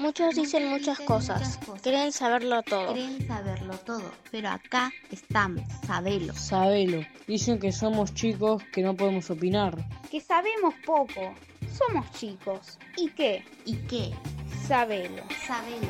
[0.00, 2.94] Muchos dicen muchas cosas, quieren saberlo todo.
[2.94, 6.32] Quieren saberlo todo, pero acá estamos, sabelo.
[6.32, 7.04] Sabelo.
[7.26, 9.76] Dicen que somos chicos que no podemos opinar.
[10.10, 11.34] Que sabemos poco.
[11.76, 12.78] Somos chicos.
[12.96, 13.44] ¿Y qué?
[13.66, 14.10] ¿Y qué?
[14.66, 15.22] Sabelo.
[15.46, 15.88] Sabelo.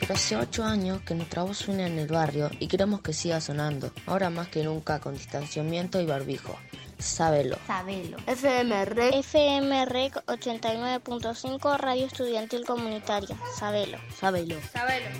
[0.00, 3.42] Pero hace ocho años que nuestra voz suena en el barrio y queremos que siga
[3.42, 6.56] sonando, ahora más que nunca con distanciamiento y barbijo.
[7.04, 7.56] Sábelo.
[7.66, 8.16] Sabelo.
[8.26, 9.14] FM Rec.
[9.14, 13.36] FM Rec 89.5 Radio Estudiantil Comunitaria.
[13.58, 13.98] Sabelo.
[14.18, 14.56] Sábelo.
[14.72, 15.10] Sabelo.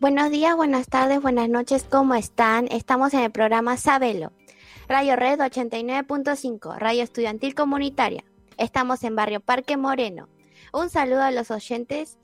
[0.00, 2.66] Buenos días, buenas tardes, buenas noches, ¿cómo están?
[2.72, 4.32] Estamos en el programa Sabelo,
[4.88, 8.24] Radio Red 89.5, Radio Estudiantil Comunitaria.
[8.62, 10.28] Estamos en Barrio Parque Moreno.
[10.72, 12.16] Un saludo a los oyentes.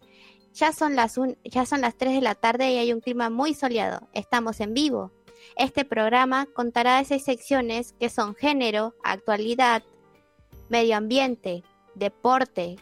[0.54, 3.54] Ya son, las ya son las 3 de la tarde y hay un clima muy
[3.54, 4.06] soleado.
[4.12, 5.10] Estamos en vivo.
[5.56, 9.82] Este programa contará de seis secciones que son género, actualidad,
[10.68, 11.64] medio ambiente,
[11.96, 12.76] deporte,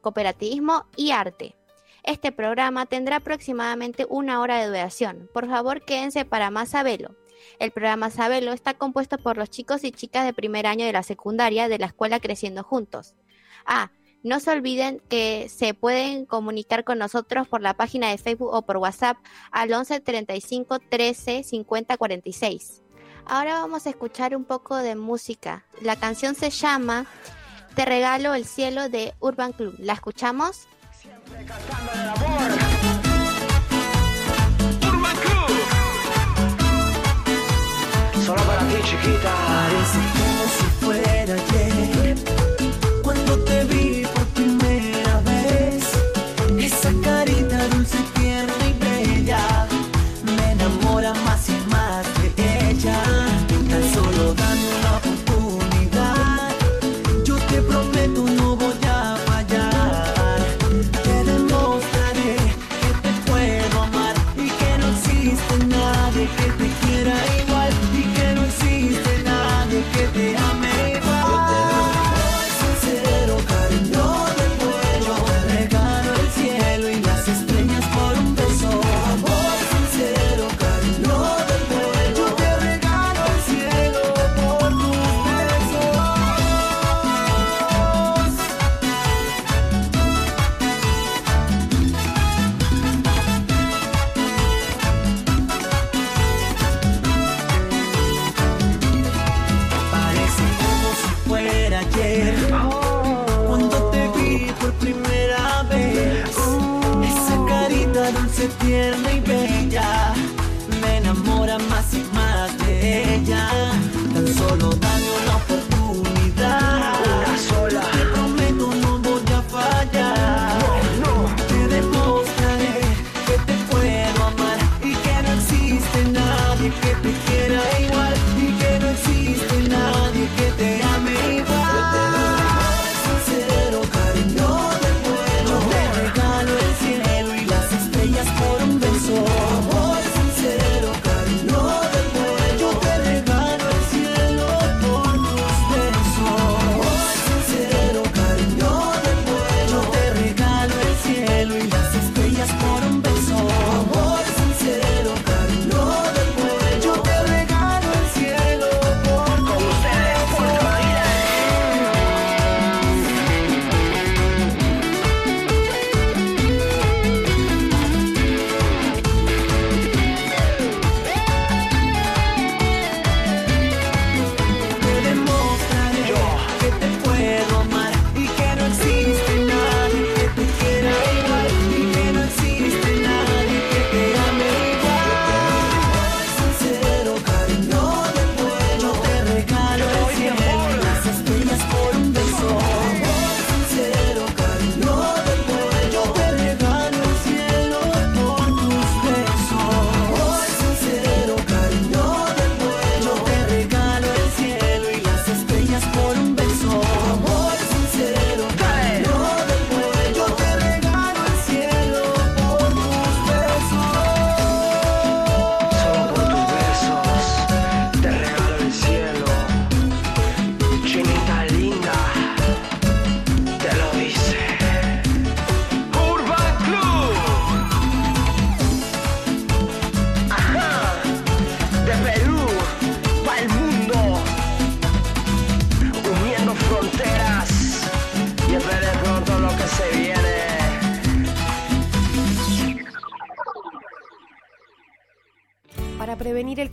[0.00, 1.56] cooperativismo y arte.
[2.04, 5.28] Este programa tendrá aproximadamente una hora de duración.
[5.34, 7.14] Por favor, quédense para más sabelo.
[7.58, 11.02] El programa Sabelo está compuesto por los chicos y chicas de primer año de la
[11.02, 13.14] secundaria de la escuela Creciendo Juntos.
[13.66, 13.90] Ah,
[14.24, 18.62] no se olviden que se pueden comunicar con nosotros por la página de Facebook o
[18.62, 19.18] por WhatsApp
[19.50, 22.82] al 11 35 13 50 46.
[23.26, 25.66] Ahora vamos a escuchar un poco de música.
[25.82, 27.06] La canción se llama
[27.74, 29.76] Te regalo el cielo de Urban Club.
[29.78, 30.66] ¿La escuchamos?
[31.02, 31.44] Solo para
[32.80, 32.93] ti,
[38.26, 39.34] chiquita.
[39.46, 40.33] Parece como si fuera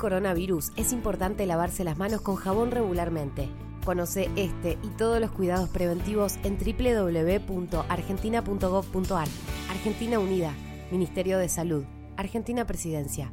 [0.01, 3.48] coronavirus es importante lavarse las manos con jabón regularmente.
[3.86, 9.27] Conoce este y todos los cuidados preventivos en www.argentina.gov.ar.
[9.69, 10.56] Argentina Unida,
[10.92, 11.83] Ministerio de Salud,
[12.18, 13.31] Argentina Presidencia.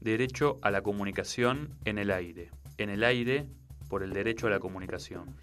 [0.00, 2.50] Derecho a la comunicación en el aire.
[2.76, 3.46] En el aire
[3.88, 5.34] por el derecho a la comunicación.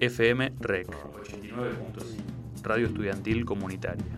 [0.00, 2.64] FM REC 89.5.
[2.64, 4.16] Radio Estudiantil Comunitaria.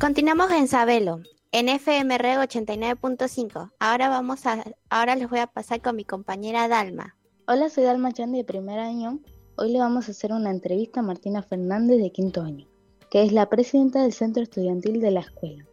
[0.00, 1.20] Continuamos en Sabelo,
[1.52, 3.72] en FMR 89.5.
[3.78, 7.18] Ahora vamos a, ahora les voy a pasar con mi compañera Dalma.
[7.46, 9.20] Hola, soy Dalma Chandi de primer año.
[9.56, 12.66] Hoy le vamos a hacer una entrevista a Martina Fernández de quinto año,
[13.10, 15.66] que es la presidenta del centro estudiantil de la escuela.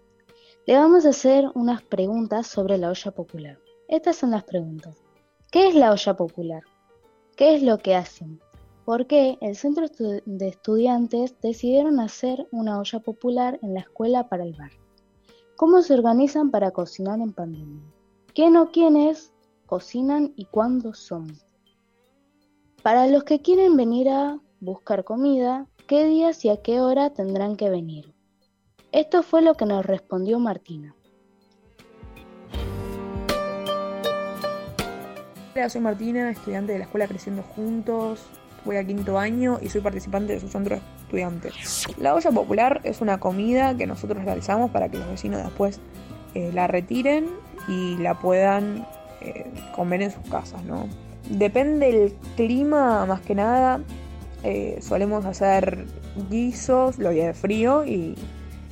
[0.66, 3.58] Le vamos a hacer unas preguntas sobre la olla popular.
[3.88, 4.98] Estas son las preguntas.
[5.52, 6.64] ¿Qué es la olla popular?
[7.38, 8.42] ¿Qué es lo que hacen?
[8.88, 9.88] ¿Por qué el centro
[10.26, 14.72] de estudiantes decidieron hacer una olla popular en la escuela para el bar?
[15.58, 17.84] ¿Cómo se organizan para cocinar en pandemia?
[18.34, 19.34] ¿Quién o quiénes
[19.66, 21.38] cocinan y cuándo son?
[22.82, 27.58] Para los que quieren venir a buscar comida, ¿qué días y a qué hora tendrán
[27.58, 28.14] que venir?
[28.94, 30.96] Esto fue lo que nos respondió Martina.
[35.54, 38.26] Hola, soy Martina, estudiante de la Escuela Creciendo Juntos
[38.66, 41.86] voy a quinto año y soy participante de su centro de estudiantes.
[41.98, 45.80] La olla popular es una comida que nosotros realizamos para que los vecinos después
[46.34, 47.28] eh, la retiren
[47.68, 48.86] y la puedan
[49.22, 50.88] eh, comer en sus casas, ¿no?
[51.30, 53.82] Depende del clima, más que nada,
[54.44, 55.86] eh, solemos hacer
[56.30, 58.16] guisos los días de frío y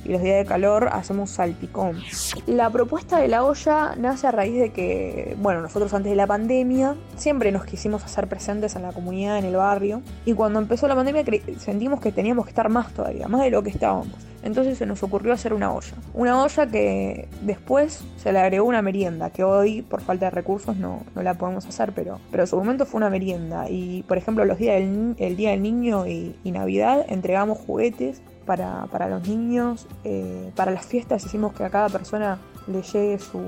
[0.06, 2.00] y los días de calor hacemos salpicón.
[2.46, 6.26] La propuesta de la olla nace a raíz de que, bueno, nosotros antes de la
[6.26, 10.86] pandemia siempre nos quisimos hacer presentes en la comunidad, en el barrio, y cuando empezó
[10.86, 11.24] la pandemia
[11.58, 14.14] sentimos que teníamos que estar más todavía, más de lo que estábamos.
[14.44, 15.94] Entonces se nos ocurrió hacer una olla.
[16.14, 20.76] Una olla que después se le agregó una merienda, que hoy por falta de recursos
[20.76, 23.68] no, no la podemos hacer, pero, pero en su momento fue una merienda.
[23.68, 29.08] Y por ejemplo los días el Día del Niño y Navidad entregamos juguetes para, para
[29.08, 29.86] los niños.
[30.04, 33.42] Eh, para las fiestas hicimos que a cada persona le llegue su,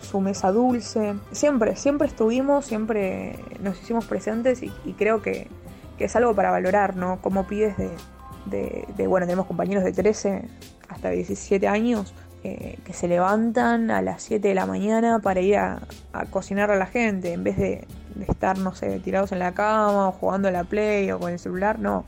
[0.00, 1.14] su mesa dulce.
[1.32, 5.48] Siempre, siempre estuvimos, siempre nos hicimos presentes y, creo que,
[5.98, 7.20] que, es algo para valorar, ¿no?
[7.20, 10.48] Como pides de, de, bueno, tenemos compañeros de 13
[10.88, 12.14] hasta 17 años
[12.44, 15.80] eh, que se levantan a las 7 de la mañana para ir a,
[16.12, 17.84] a cocinar a la gente, en vez de,
[18.14, 21.32] de, estar, no sé, tirados en la cama o jugando a la play o con
[21.32, 22.04] el celular, no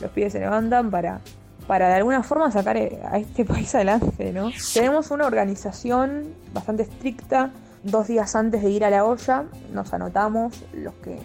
[0.00, 1.20] los pibes se levantan para,
[1.66, 4.50] para de alguna forma sacar eh, a este país adelante, ¿no?
[4.74, 7.50] Tenemos una organización bastante estricta.
[7.82, 11.18] Dos días antes de ir a la olla nos anotamos los que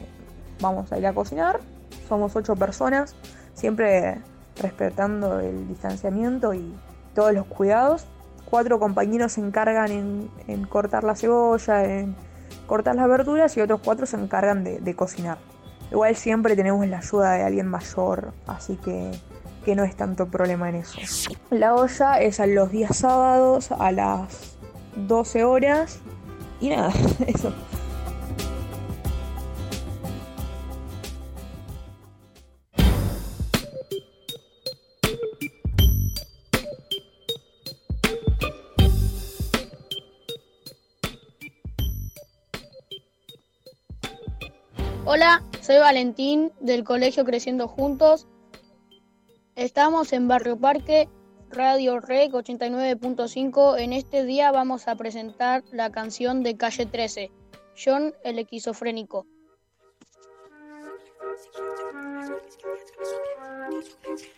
[0.60, 1.60] vamos a ir a cocinar.
[2.08, 3.16] Somos ocho personas,
[3.56, 4.22] siempre
[4.62, 6.76] respetando el distanciamiento y
[7.16, 8.06] todos los cuidados.
[8.48, 12.16] Cuatro compañeros se encargan en, cortar la cebolla, en
[12.68, 15.38] cortar las verduras y otros cuatro se encargan de cocinar.
[15.92, 19.12] Igual siempre tenemos la ayuda de alguien mayor, así que,
[19.66, 21.00] que no es tanto problema en eso.
[21.50, 24.56] La olla es a los días sábados a las
[24.96, 26.00] 12 horas
[26.62, 26.94] y nada,
[27.28, 27.54] eso.
[45.72, 48.28] Soy Valentín del Colegio Creciendo Juntos.
[49.56, 51.08] Estamos en Barrio Parque,
[51.50, 53.80] Radio Rec 89.5.
[53.80, 57.32] En este día vamos a presentar la canción de Calle 13,
[57.82, 59.26] John el esquizofrénico.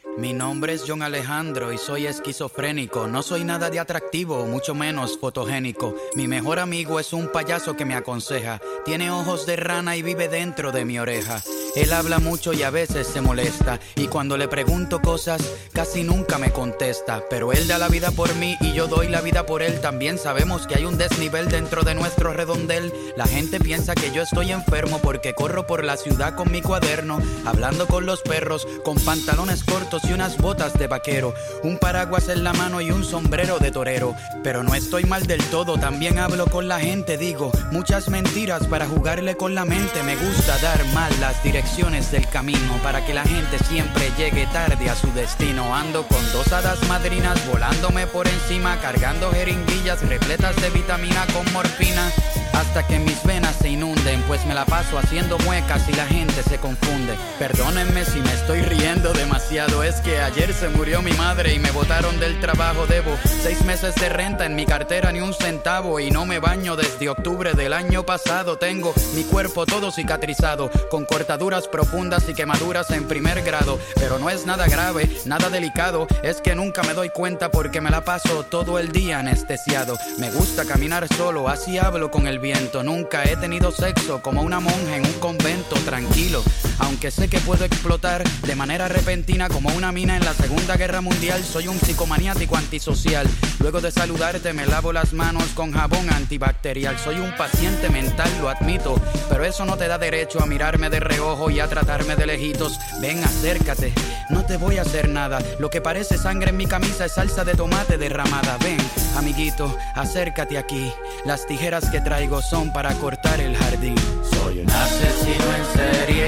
[0.05, 3.07] Mi nombre es John Alejandro y soy esquizofrénico.
[3.07, 5.95] No soy nada de atractivo, mucho menos fotogénico.
[6.15, 8.61] Mi mejor amigo es un payaso que me aconseja.
[8.85, 11.41] Tiene ojos de rana y vive dentro de mi oreja.
[11.75, 13.79] Él habla mucho y a veces se molesta.
[13.95, 15.41] Y cuando le pregunto cosas,
[15.71, 17.23] casi nunca me contesta.
[17.29, 19.81] Pero él da la vida por mí y yo doy la vida por él.
[19.81, 22.93] También sabemos que hay un desnivel dentro de nuestro redondel.
[23.15, 27.19] La gente piensa que yo estoy enfermo porque corro por la ciudad con mi cuaderno,
[27.45, 32.43] hablando con los perros, con pantalones cortos y unas botas de vaquero, un paraguas en
[32.43, 34.15] la mano y un sombrero de torero.
[34.43, 38.87] Pero no estoy mal del todo, también hablo con la gente, digo muchas mentiras para
[38.87, 40.01] jugarle con la mente.
[40.03, 44.89] Me gusta dar mal las direcciones del camino para que la gente siempre llegue tarde
[44.89, 45.75] a su destino.
[45.75, 52.11] Ando con dos hadas madrinas volándome por encima, cargando jeringuillas repletas de vitamina con morfina.
[52.53, 56.41] Hasta que mis venas se inunden, pues me la paso haciendo muecas y la gente
[56.43, 57.15] se confunde.
[57.39, 61.71] Perdónenme si me estoy riendo demasiado, es que ayer se murió mi madre y me
[61.71, 62.85] botaron del trabajo.
[62.87, 66.75] Debo seis meses de renta en mi cartera, ni un centavo, y no me baño
[66.75, 68.57] desde octubre del año pasado.
[68.57, 74.29] Tengo mi cuerpo todo cicatrizado, con cortaduras profundas y quemaduras en primer grado, pero no
[74.29, 78.43] es nada grave, nada delicado, es que nunca me doy cuenta porque me la paso
[78.43, 79.97] todo el día anestesiado.
[80.19, 84.97] Me gusta caminar solo, así hablo con el Nunca he tenido sexo como una monja
[84.97, 86.43] en un convento tranquilo.
[86.79, 90.99] Aunque sé que puedo explotar de manera repentina como una mina en la Segunda Guerra
[90.99, 93.25] Mundial, soy un psicomaniático antisocial.
[93.59, 96.99] Luego de saludarte me lavo las manos con jabón antibacterial.
[96.99, 100.99] Soy un paciente mental, lo admito, pero eso no te da derecho a mirarme de
[100.99, 102.77] reojo y a tratarme de lejitos.
[102.99, 103.93] Ven, acércate,
[104.29, 105.39] no te voy a hacer nada.
[105.59, 108.57] Lo que parece sangre en mi camisa es salsa de tomate derramada.
[108.57, 108.77] Ven,
[109.15, 110.91] amiguito, acércate aquí.
[111.23, 113.95] Las tijeras que traigo son para cortar el jardín.
[114.31, 116.27] Soy un asesino en serie,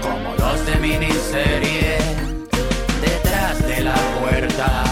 [0.00, 1.98] como los de miniserie.
[3.00, 4.84] Detrás de la puerta,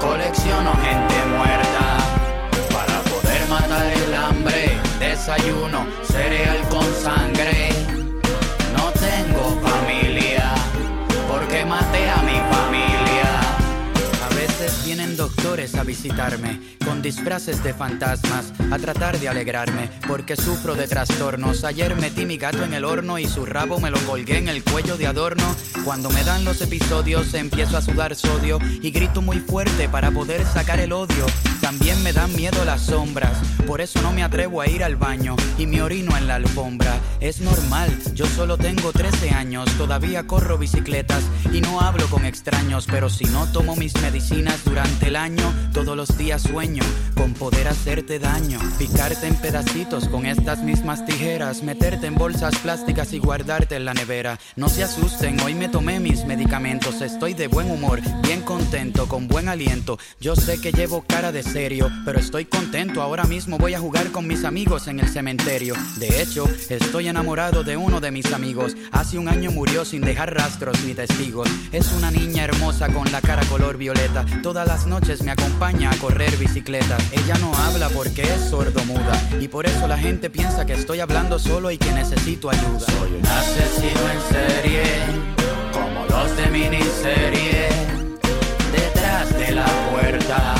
[0.00, 1.84] colecciono gente muerta.
[2.72, 7.55] Para poder matar el hambre, desayuno cereal con sangre.
[15.46, 21.62] A visitarme con disfraces de fantasmas a tratar de alegrarme porque sufro de trastornos.
[21.62, 24.64] Ayer metí mi gato en el horno y su rabo me lo colgué en el
[24.64, 25.44] cuello de adorno.
[25.84, 30.44] Cuando me dan los episodios empiezo a sudar sodio y grito muy fuerte para poder
[30.44, 31.26] sacar el odio.
[31.60, 33.36] También me dan miedo las sombras,
[33.66, 37.00] por eso no me atrevo a ir al baño y me orino en la alfombra.
[37.18, 42.86] Es normal, yo solo tengo 13 años, todavía corro bicicletas y no hablo con extraños,
[42.88, 45.35] pero si no tomo mis medicinas durante el año,
[45.72, 46.82] todos los días sueño
[47.14, 53.12] con poder hacerte daño, picarte en pedacitos con estas mismas tijeras, meterte en bolsas plásticas
[53.12, 54.38] y guardarte en la nevera.
[54.56, 59.28] No se asusten, hoy me tomé mis medicamentos, estoy de buen humor, bien contento, con
[59.28, 59.98] buen aliento.
[60.20, 63.02] Yo sé que llevo cara de serio, pero estoy contento.
[63.02, 65.74] Ahora mismo voy a jugar con mis amigos en el cementerio.
[65.96, 68.76] De hecho, estoy enamorado de uno de mis amigos.
[68.92, 71.48] Hace un año murió sin dejar rastros ni testigos.
[71.72, 74.24] Es una niña hermosa con la cara color violeta.
[74.42, 76.96] Todas las noches me acompaña a correr bicicleta.
[77.12, 81.38] Ella no habla porque es sordomuda y por eso la gente piensa que estoy hablando
[81.38, 82.80] solo y que necesito ayuda.
[82.80, 84.82] Soy un asesino en serie,
[85.72, 87.68] como los de miniserie.
[88.72, 90.54] Detrás de la puerta,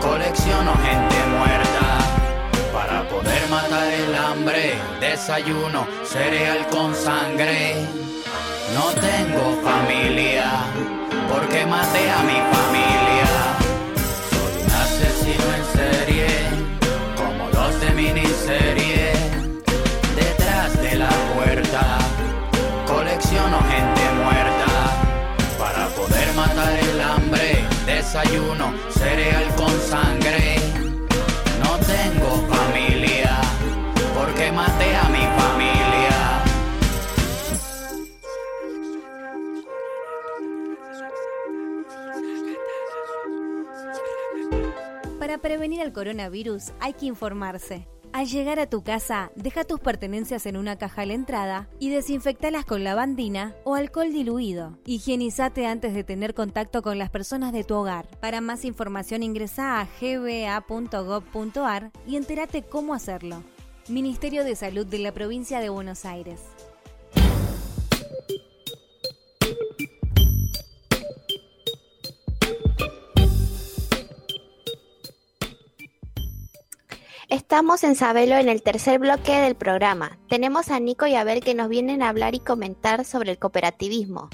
[0.00, 1.98] colecciono gente muerta.
[2.72, 7.76] Para poder matar el hambre, desayuno cereal con sangre.
[8.74, 10.50] No tengo familia,
[11.32, 13.03] porque maté a mi familia.
[21.54, 21.98] Puerta,
[22.86, 24.66] colecciono gente muerta.
[25.56, 30.56] Para poder matar el hambre, desayuno cereal con sangre.
[31.62, 33.40] No tengo familia,
[34.16, 36.42] porque maté a mi familia.
[45.20, 47.93] Para prevenir el coronavirus hay que informarse.
[48.14, 51.90] Al llegar a tu casa, deja tus pertenencias en una caja a la entrada y
[51.90, 54.78] desinfectalas con lavandina o alcohol diluido.
[54.86, 58.06] Higienizate antes de tener contacto con las personas de tu hogar.
[58.20, 63.42] Para más información ingresa a gba.gov.ar y entérate cómo hacerlo.
[63.88, 66.40] Ministerio de Salud de la Provincia de Buenos Aires.
[77.34, 80.20] Estamos en Sabelo en el tercer bloque del programa.
[80.28, 83.40] Tenemos a Nico y a Abel que nos vienen a hablar y comentar sobre el
[83.40, 84.30] cooperativismo.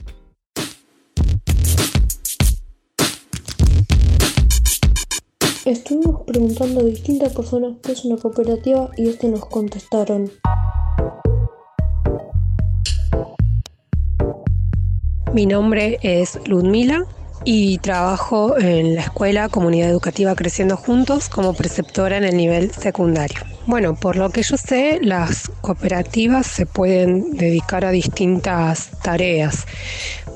[5.64, 10.30] Estuvimos preguntando a distintas personas qué es una cooperativa y es que nos contestaron.
[15.32, 17.06] Mi nombre es Ludmila
[17.44, 23.40] y trabajo en la escuela Comunidad Educativa Creciendo Juntos como preceptora en el nivel secundario.
[23.66, 29.66] Bueno, por lo que yo sé, las cooperativas se pueden dedicar a distintas tareas.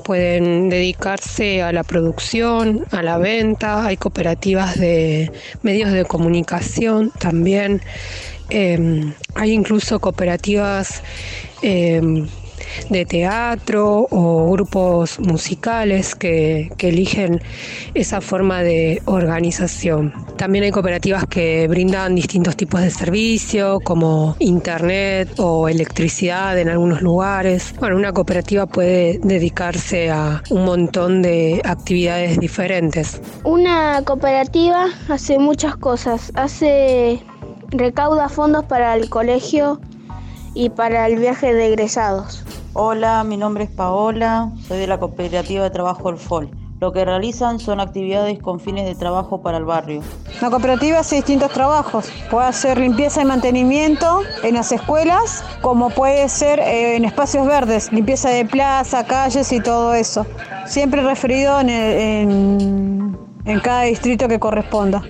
[0.03, 5.31] Pueden dedicarse a la producción, a la venta, hay cooperativas de
[5.63, 7.81] medios de comunicación también.
[8.49, 11.01] Eh, hay incluso cooperativas
[11.61, 12.01] eh,
[12.89, 17.41] de teatro o grupos musicales que, eligen
[17.95, 20.13] esa forma de organización.
[20.37, 27.01] También hay cooperativas que brindan distintos tipos de servicio como internet o electricidad en algunos
[27.01, 27.73] lugares.
[27.79, 33.19] Bueno, una cooperativa puede dedicarse a un montón de actividades diferentes.
[33.43, 36.31] Una cooperativa hace muchas cosas.
[36.35, 37.19] Hace
[37.71, 39.79] recauda fondos para el colegio
[40.55, 42.43] y para el viaje de egresados.
[42.73, 46.49] Hola, mi nombre es Paola, soy de la cooperativa de trabajo El FOL.
[46.81, 50.01] Lo que realizan son actividades con fines de trabajo para el barrio.
[50.41, 52.11] La cooperativa hace distintos trabajos.
[52.29, 57.93] Puede hacer limpieza y mantenimiento en las escuelas, como puede ser eh, en espacios verdes,
[57.93, 60.25] limpieza de plaza, calles y todo eso.
[60.65, 65.01] Siempre referido en, en, en cada distrito que corresponda.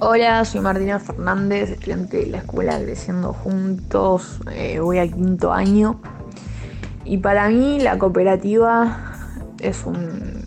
[0.00, 6.00] Hola, soy Martina Fernández, estudiante de la escuela Creciendo Juntos, eh, voy al quinto año.
[7.04, 9.12] Y para mí la cooperativa
[9.60, 10.42] es un,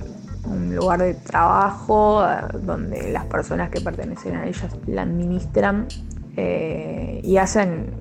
[0.75, 5.87] lugar de trabajo eh, donde las personas que pertenecen a ellas la administran
[6.35, 7.91] eh, y hacen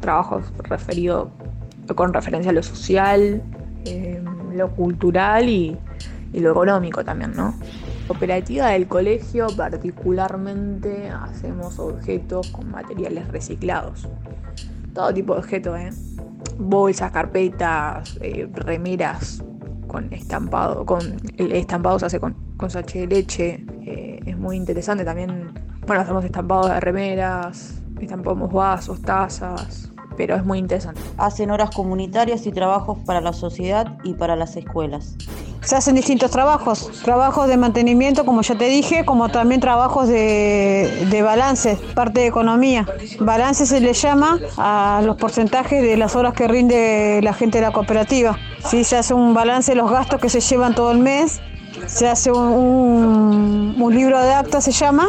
[0.00, 1.28] trabajos referidos
[1.94, 3.42] con referencia a lo social,
[4.52, 5.78] lo cultural y
[6.34, 7.54] lo económico también, ¿no?
[8.10, 14.08] Cooperativa del colegio particularmente hacemos objetos con materiales reciclados.
[14.92, 15.90] Todo tipo de objetos, ¿eh?
[16.58, 19.44] Bolsas, carpetas, eh, remeras
[19.86, 21.00] con estampado, con
[21.36, 23.64] el estampado se hace con, con sache de leche.
[23.82, 25.54] Eh, es muy interesante también.
[25.86, 29.89] Bueno, hacemos estampados de remeras, estampamos vasos, tazas,
[30.20, 31.00] pero es muy interesante.
[31.16, 35.14] Hacen horas comunitarias y trabajos para la sociedad y para las escuelas.
[35.62, 41.06] Se hacen distintos trabajos, trabajos de mantenimiento, como ya te dije, como también trabajos de,
[41.10, 42.86] de balance, parte de economía.
[43.18, 47.62] Balance se le llama a los porcentajes de las horas que rinde la gente de
[47.62, 48.36] la cooperativa.
[48.62, 51.40] Sí, se hace un balance de los gastos que se llevan todo el mes,
[51.86, 55.08] se hace un, un, un libro de actas, se llama,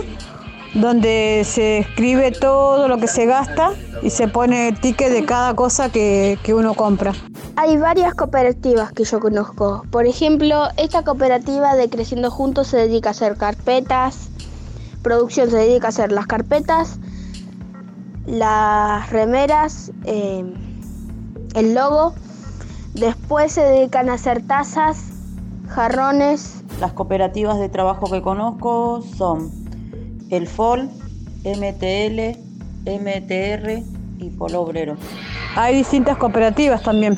[0.74, 5.54] donde se escribe todo lo que se gasta y se pone el ticket de cada
[5.56, 7.14] cosa que, que, uno compra.
[7.58, 9.84] Hay varias cooperativas que yo conozco.
[9.92, 14.30] Por ejemplo, esta cooperativa de Creciendo Juntos se dedica a hacer carpetas,
[15.02, 17.00] producción se dedica a hacer las carpetas,
[18.26, 20.46] las remeras, eh,
[21.56, 22.14] el logo.
[22.94, 25.12] Después se dedican a hacer tazas,
[25.68, 26.64] jarrones.
[26.80, 29.52] Las cooperativas de trabajo que conozco son
[30.32, 30.89] el FOL,
[31.44, 32.39] MTL,
[32.86, 33.84] MTR
[34.17, 34.96] y Polo Obrero.
[35.56, 37.17] Hay distintas cooperativas también.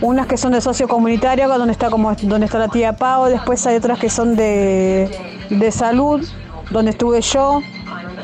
[0.00, 3.66] Unas que son de socio comunitario, donde está como donde está la tía Pau, después
[3.66, 5.10] hay otras que son de,
[5.50, 6.24] de salud,
[6.70, 7.60] donde estuve yo,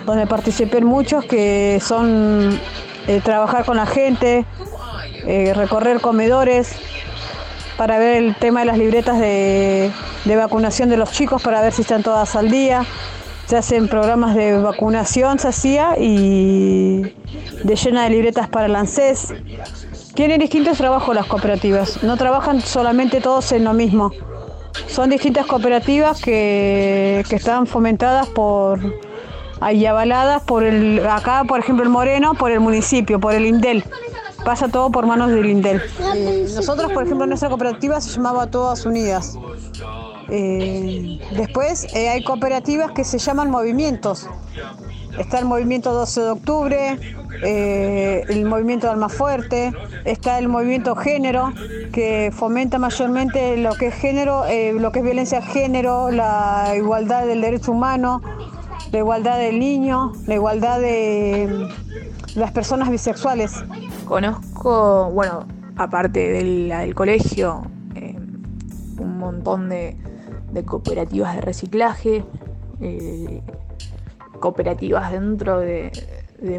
[0.06, 2.58] donde participé en muchos, que son
[3.08, 4.46] eh, trabajar con la gente,
[5.26, 6.76] eh, recorrer comedores,
[7.76, 9.90] para ver el tema de las libretas de,
[10.24, 12.86] de vacunación de los chicos, para ver si están todas al día
[13.46, 17.14] se hacen programas de vacunación, se hacía, y
[17.62, 19.34] de llena de libretas para el ANSES.
[20.14, 24.12] Tienen distintos trabajos las cooperativas, no trabajan solamente todos en lo mismo.
[24.86, 28.80] Son distintas cooperativas que, que están fomentadas por
[29.72, 33.84] y avaladas por el, acá, por ejemplo, el Moreno, por el municipio, por el INDEL.
[34.44, 35.80] Pasa todo por manos del INDEL.
[36.14, 39.38] Eh, nosotros, por ejemplo, nuestra cooperativa se llamaba Todas Unidas.
[40.28, 44.28] Eh, después eh, hay cooperativas que se llaman movimientos.
[45.18, 46.98] Está el movimiento 12 de octubre,
[47.44, 49.72] eh, el movimiento de Alma Fuerte,
[50.04, 51.52] está el movimiento género,
[51.92, 54.42] que fomenta mayormente lo que es género,
[54.74, 58.22] lo que es violencia de género, la igualdad del derecho humano,
[58.90, 61.68] la igualdad del niño, la igualdad de
[62.34, 63.52] las personas bisexuales.
[64.06, 67.62] Conozco, bueno, aparte del, colegio,
[68.98, 69.96] un montón de,
[70.54, 72.24] de cooperativas de reciclaje,
[72.80, 73.42] eh,
[74.40, 75.90] cooperativas dentro de,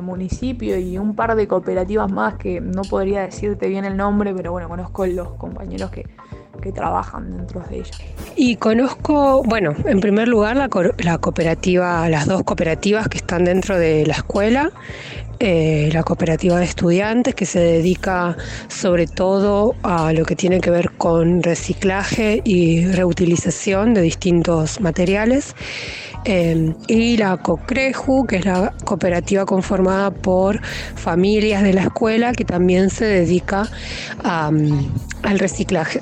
[0.02, 4.52] municipio y un par de cooperativas más que no podría decirte bien el nombre, pero
[4.52, 6.08] bueno, conozco los compañeros que,
[6.60, 8.00] que trabajan dentro de ellas.
[8.36, 14.08] Y conozco, bueno, en primer lugar la cooperativa, las dos cooperativas que están dentro de
[14.08, 14.72] la escuela,
[15.40, 20.70] eh, la cooperativa de estudiantes que se dedica sobre todo a lo que tiene que
[20.70, 25.56] ver con reciclaje y reutilización de distintos materiales.
[26.28, 30.60] Eh, y la COCREJU, que es la cooperativa conformada por
[30.96, 33.70] familias de la escuela que también se dedica
[34.24, 36.02] al reciclaje.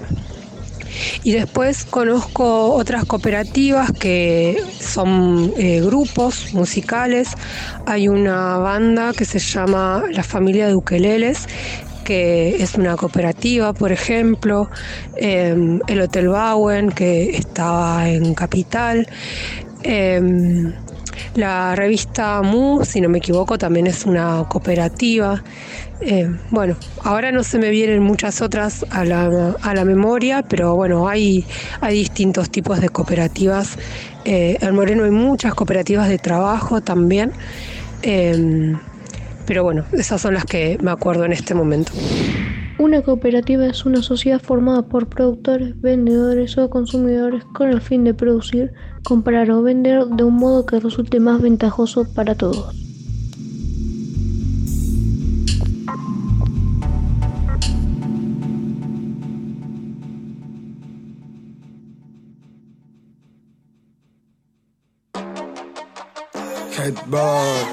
[1.24, 7.30] Y después conozco otras cooperativas que son eh, grupos musicales.
[7.86, 11.48] Hay una banda que se llama La Familia de Ukeleles
[12.04, 14.70] que es una cooperativa, por ejemplo,
[15.16, 19.08] em, el Hotel Bowen, que estaba en Capital.
[19.86, 20.74] em,
[21.36, 25.44] la revista Mu, si no me equivoco, también es una cooperativa.
[26.06, 30.76] Eh, bueno, ahora no se me vienen muchas otras a la, a la memoria, pero
[30.76, 31.46] bueno, hay,
[31.80, 33.78] hay distintos tipos de cooperativas.
[34.26, 37.32] Eh, en Moreno hay muchas cooperativas de trabajo también.
[38.02, 38.76] Eh,
[39.46, 41.94] pero bueno, esas son las que me acuerdo en este momento.
[42.80, 48.14] Una cooperativa es una sociedad formada por productores, vendedores o consumidores con el fin de
[48.14, 52.83] producir, comprar o vender de un modo que resulte más ventajoso para todos.
[67.08, 67.66] Boy,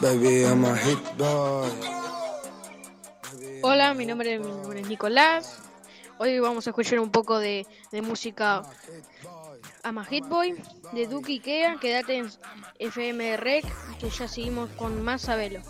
[0.00, 1.68] baby, I'm a hit boy.
[3.62, 5.58] Hola, mi nombre, mi nombre es Nicolás.
[6.18, 8.62] Hoy vamos a escuchar un poco de, de música
[9.84, 10.54] I'm a Hit Boy
[10.92, 11.76] de Duke Ikea.
[11.80, 12.30] Quédate en
[12.78, 13.64] FM Rec,
[13.98, 15.60] que ya seguimos con más Sabelo.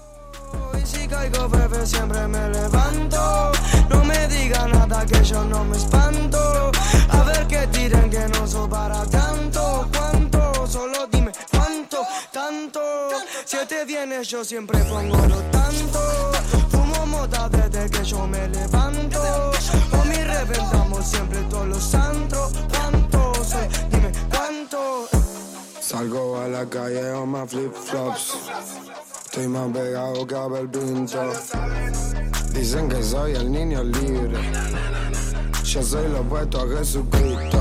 [0.79, 3.53] Y si caigo, bebé, siempre me levanto.
[3.89, 6.71] No me diga nada que yo no me espanto.
[7.09, 9.89] A ver que tiren que no soy para tanto.
[9.93, 10.67] ¿Cuánto?
[10.67, 11.12] Solo
[13.45, 16.01] Si te viene, yo siempre pongo lo tanto.
[16.71, 19.53] Fumo mota desde que yo me levanto.
[19.91, 22.53] Con mi reventamos siempre todos los antros.
[22.71, 23.33] ¿Cuánto?
[23.45, 23.69] Soy?
[23.91, 25.09] Dime cuánto.
[25.81, 28.35] Salgo a la calle on my flip flops.
[29.27, 31.33] Estoy más pegado que Abel Pinto.
[32.53, 34.39] Dicen que soy el niño libre.
[35.65, 37.59] Yo soy lo opuesto a Jesucristo.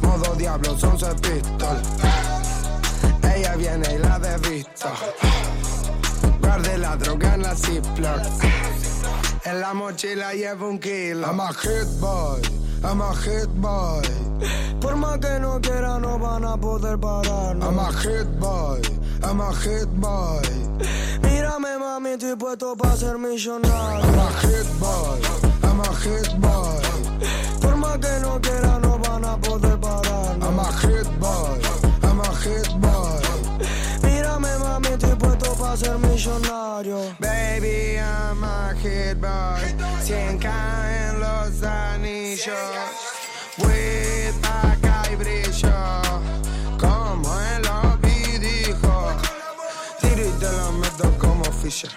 [0.00, 2.31] Modo diablo, son pistol.
[3.22, 4.88] Ella viene y la desvisto.
[6.40, 8.20] Guarde la droga en la Ziploc.
[9.44, 11.26] En la mochila llevo un kilo.
[11.26, 12.40] I'm a hit boy,
[12.84, 14.02] I'm a hit boy.
[14.80, 17.64] Por más que no quiera, no van a poder pararnos.
[17.64, 18.80] I'm a hit boy,
[19.22, 20.42] I'm a hit boy.
[21.22, 24.04] Mírame, mami, estoy puesto para ser millonario.
[24.04, 25.20] I'm a hit boy,
[25.62, 26.82] I'm a hit boy.
[27.60, 28.78] Por más que no quiera,
[36.24, 39.58] Baby, I'm a hit boy.
[40.04, 40.46] 100k
[41.08, 42.46] en los anillos.
[43.58, 45.72] Weed acá y brillo.
[46.78, 49.16] Como el Obi dijo.
[50.00, 51.90] Tiro y te la meto como Fisher.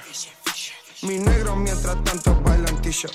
[1.04, 3.10] Mi negro mientras tanto bailantillo.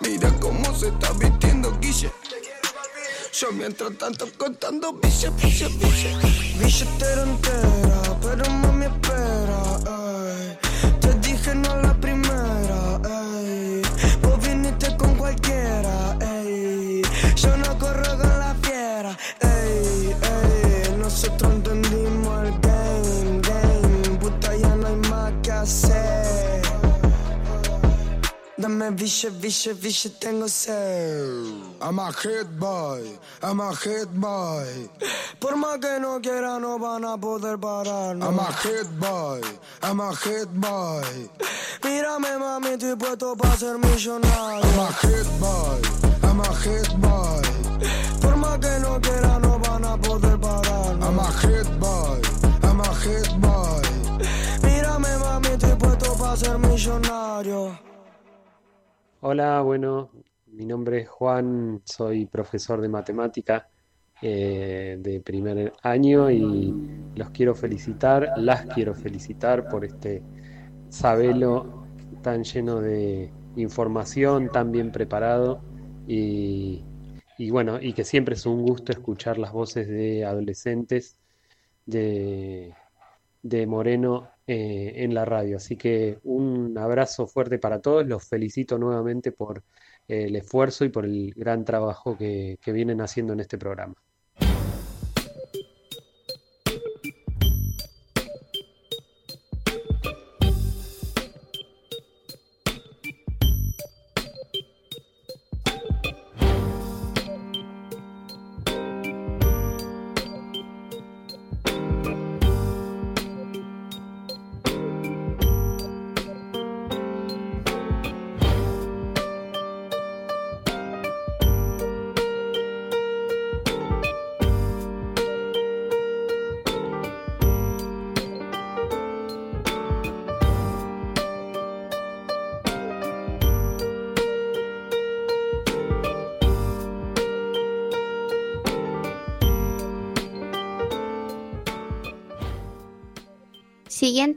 [0.00, 2.10] Mira cómo se está vistiendo Guille.
[3.50, 6.16] Mientras tanto contando bille, bille, bille.
[6.58, 10.71] Billetera entera, pero mami espera.
[28.72, 31.28] Dame bille, bille, bille, tengo sed.
[31.82, 33.02] I'm a hit boy,
[33.42, 34.88] I'm a hit boy.
[35.38, 38.26] Por más que no quiera, no van a poder pararnos.
[38.26, 39.42] I'm a hit boy,
[39.82, 41.28] I'm a hit boy.
[41.84, 44.64] Mírame, mami, estoy puesto para ser millonario.
[44.64, 45.80] I'm a hit boy,
[46.22, 47.42] I'm a hit boy.
[48.22, 51.08] Por más que no quiera, no van a poder pararnos.
[51.08, 52.20] I'm a hit boy,
[52.62, 53.82] I'm a hit boy.
[54.62, 57.91] Mírame, mami, estoy puesto para ser millonario.
[59.24, 60.10] Hola, bueno,
[60.46, 63.68] mi nombre es Juan, soy profesor de matemática
[64.20, 66.74] eh, de primer año y
[67.14, 70.24] los quiero felicitar, las quiero felicitar por este
[70.88, 71.86] sabelo
[72.20, 75.60] tan lleno de información, tan bien preparado
[76.08, 76.82] y,
[77.38, 81.16] y bueno, y que siempre es un gusto escuchar las voces de adolescentes
[81.86, 82.74] de,
[83.42, 85.56] de Moreno eh, en la radio.
[85.56, 89.64] Así que un abrazo fuerte para todos, los felicito nuevamente por
[90.08, 93.94] eh, el esfuerzo y por el gran trabajo que, que vienen haciendo en este programa.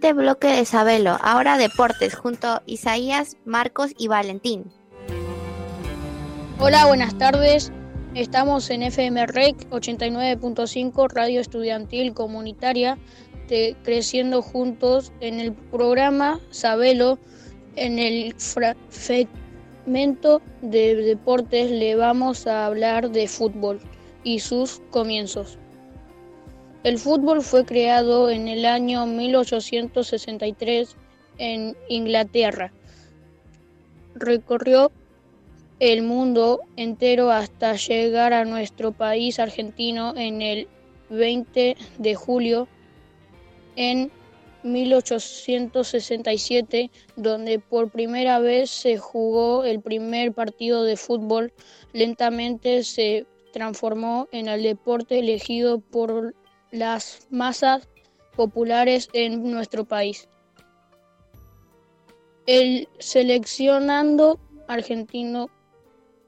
[0.05, 1.17] Siguiente bloque de Sabelo.
[1.19, 4.65] Ahora deportes junto a Isaías, Marcos y Valentín.
[6.59, 7.71] Hola, buenas tardes.
[8.13, 12.99] Estamos en FM REC 89.5, Radio Estudiantil Comunitaria,
[13.81, 17.17] Creciendo Juntos, en el programa Sabelo,
[17.75, 19.33] en el fragmento
[20.61, 23.79] de deportes le vamos a hablar de fútbol
[24.23, 25.57] y sus comienzos.
[26.85, 30.95] El fútbol fue creado en el año 1863
[31.39, 32.71] en Inglaterra.
[34.13, 34.91] Recorrió
[35.79, 40.67] el mundo entero hasta llegar a nuestro país argentino en el
[41.09, 42.67] 20 de julio
[43.75, 44.11] en
[44.61, 51.51] 1867, donde por primera vez se jugó el primer partido de fútbol.
[51.93, 56.35] Lentamente se transformó en el deporte elegido por
[56.75, 57.87] las masas
[58.35, 60.27] populares en nuestro país.
[62.45, 65.49] El seleccionando argentino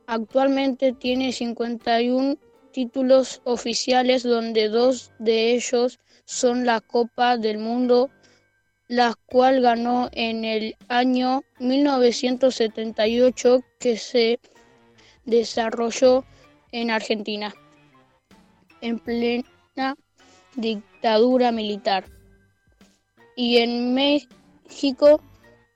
[0.07, 2.37] actualmente tiene 51
[2.71, 8.09] títulos oficiales donde dos de ellos son la Copa del Mundo,
[8.87, 14.39] la cual ganó en el año 1978 que se
[15.25, 16.23] desarrolló
[16.71, 17.53] en Argentina,
[18.81, 19.95] en plena
[20.57, 22.05] dictadura militar.
[23.35, 25.21] Y en México,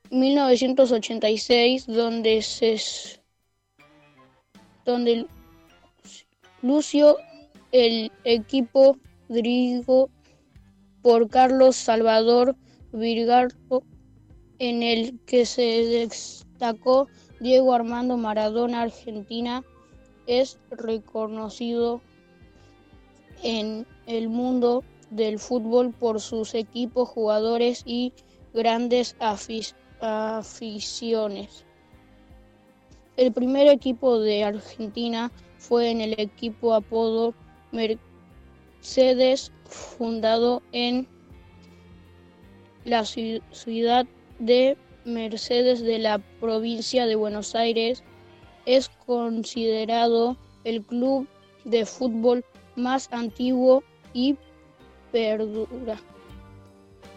[0.09, 2.77] 1986, donde se
[4.83, 5.27] donde
[6.61, 7.17] Lucio
[7.71, 8.97] el equipo
[9.29, 10.09] dirigido
[11.01, 12.55] por Carlos Salvador
[12.91, 13.83] Virgarro,
[14.59, 17.07] en el que se destacó
[17.39, 19.63] Diego Armando Maradona Argentina,
[20.27, 22.01] es reconocido
[23.43, 23.87] en
[24.17, 28.13] el mundo del fútbol por sus equipos, jugadores y
[28.53, 29.15] grandes
[29.99, 31.65] aficiones.
[33.17, 37.33] El primer equipo de Argentina fue en el equipo apodo
[37.71, 41.07] Mercedes, fundado en
[42.83, 44.05] la ciudad
[44.39, 48.03] de Mercedes de la provincia de Buenos Aires.
[48.65, 51.27] Es considerado el club
[51.63, 52.43] de fútbol
[52.75, 54.37] más antiguo y
[55.11, 55.97] perdura.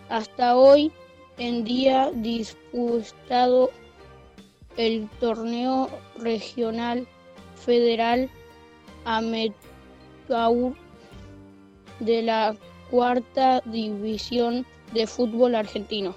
[0.08, 0.92] Hasta hoy
[1.38, 3.70] en día disputado
[4.76, 7.06] el torneo regional
[7.56, 8.30] federal
[9.04, 10.74] Ametur
[12.00, 12.56] de la
[12.90, 16.14] cuarta división de fútbol argentino.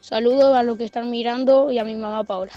[0.00, 2.52] Saludos a los que están mirando y a mi mamá Paola.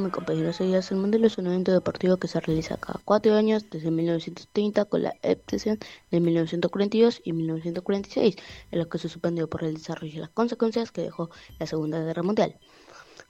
[0.00, 3.68] Mi compañero Seguías, el Mundial es un evento deportivo que se realiza cada cuatro años
[3.70, 5.78] desde 1930 con la excepción
[6.10, 8.36] de 1942 y 1946,
[8.70, 12.02] en los que se suspendió por el desarrollo y las consecuencias que dejó la Segunda
[12.02, 12.58] Guerra Mundial.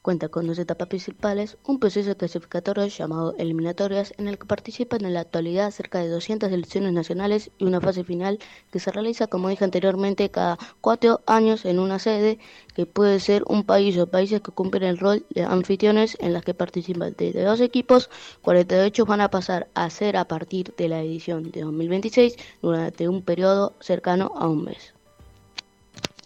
[0.03, 5.13] Cuenta con dos etapas principales, un proceso clasificatorio llamado eliminatorias en el que participan en
[5.13, 8.39] la actualidad cerca de 200 selecciones nacionales y una fase final
[8.71, 12.39] que se realiza, como dije anteriormente, cada cuatro años en una sede
[12.75, 16.45] que puede ser un país o países que cumplen el rol de anfitriones en las
[16.47, 18.09] que participan desde dos equipos,
[18.41, 23.21] 48 van a pasar a ser a partir de la edición de 2026 durante un
[23.21, 24.95] periodo cercano a un mes.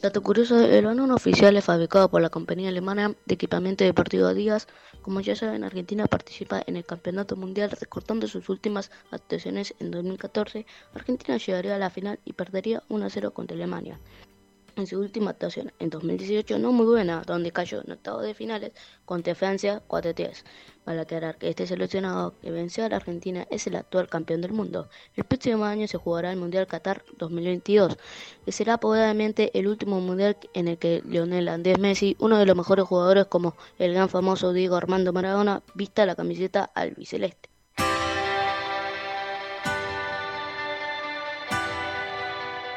[0.05, 4.67] Dato curioso, el balón oficial es fabricado por la compañía alemana de equipamiento deportivo Díaz.
[5.01, 10.67] Como ya saben, Argentina participa en el Campeonato Mundial recortando sus últimas actuaciones en 2014.
[10.93, 13.99] Argentina llegaría a la final y perdería 1-0 contra Alemania
[14.77, 18.73] en su última actuación en 2018 no muy buena, donde cayó en octavo de finales
[19.05, 20.43] contra Francia 4-3.
[20.85, 24.53] Para aclarar que este seleccionado que venció a la Argentina es el actual campeón del
[24.53, 24.89] mundo.
[25.17, 27.97] El próximo año se jugará el Mundial Qatar 2022,
[28.45, 32.57] que será probablemente el último mundial en el que Lionel Andrés Messi, uno de los
[32.57, 37.54] mejores jugadores como el gran famoso Diego Armando Maradona, vista la camiseta albiceleste.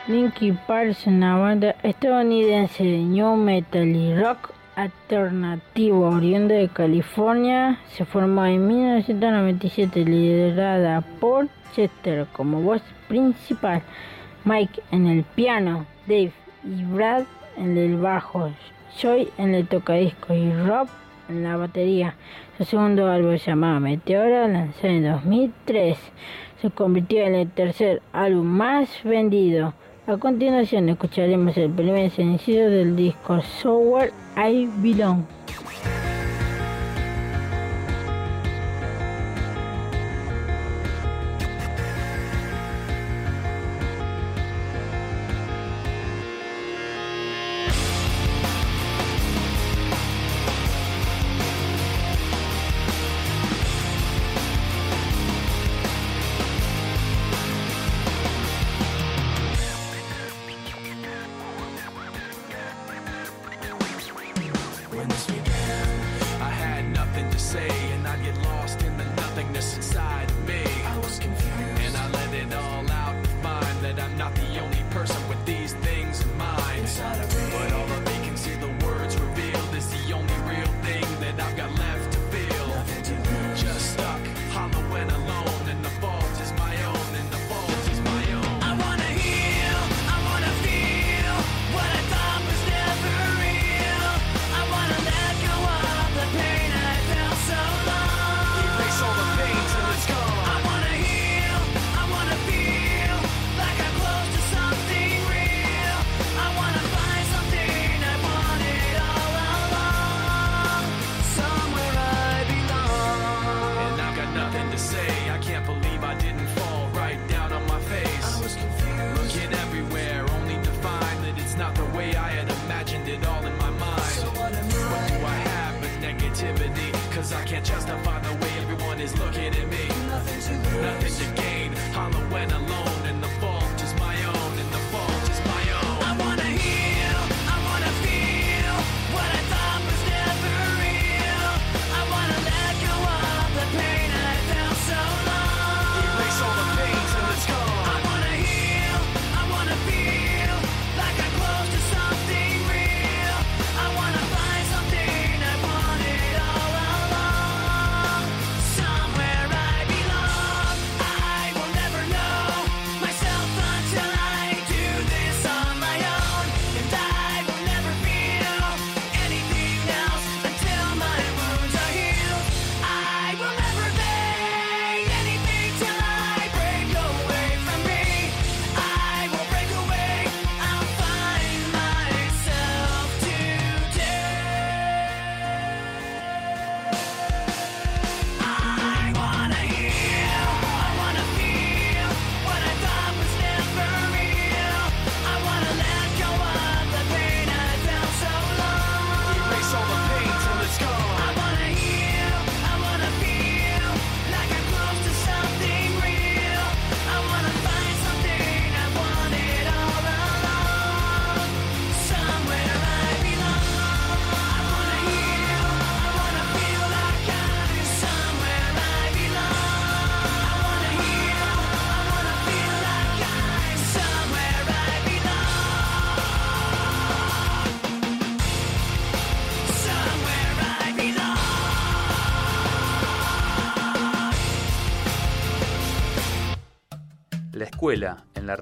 [0.07, 7.77] Linkin Park es una banda estadounidense de new metal y rock alternativo oriunda de California.
[7.89, 13.81] Se formó en 1997 liderada por Chester como voz principal,
[14.45, 16.31] Mike en el piano, Dave
[16.63, 17.25] y Brad
[17.57, 18.49] en el bajo,
[19.01, 20.87] Joy en el tocadisco y Rob
[21.27, 22.15] en la batería.
[22.57, 25.97] Su segundo álbum llamado Meteora, lanzado en 2003,
[26.61, 29.73] se convirtió en el tercer álbum más vendido.
[30.07, 35.36] A continuación escucharemos el primer sencillo del disco Software I Belong.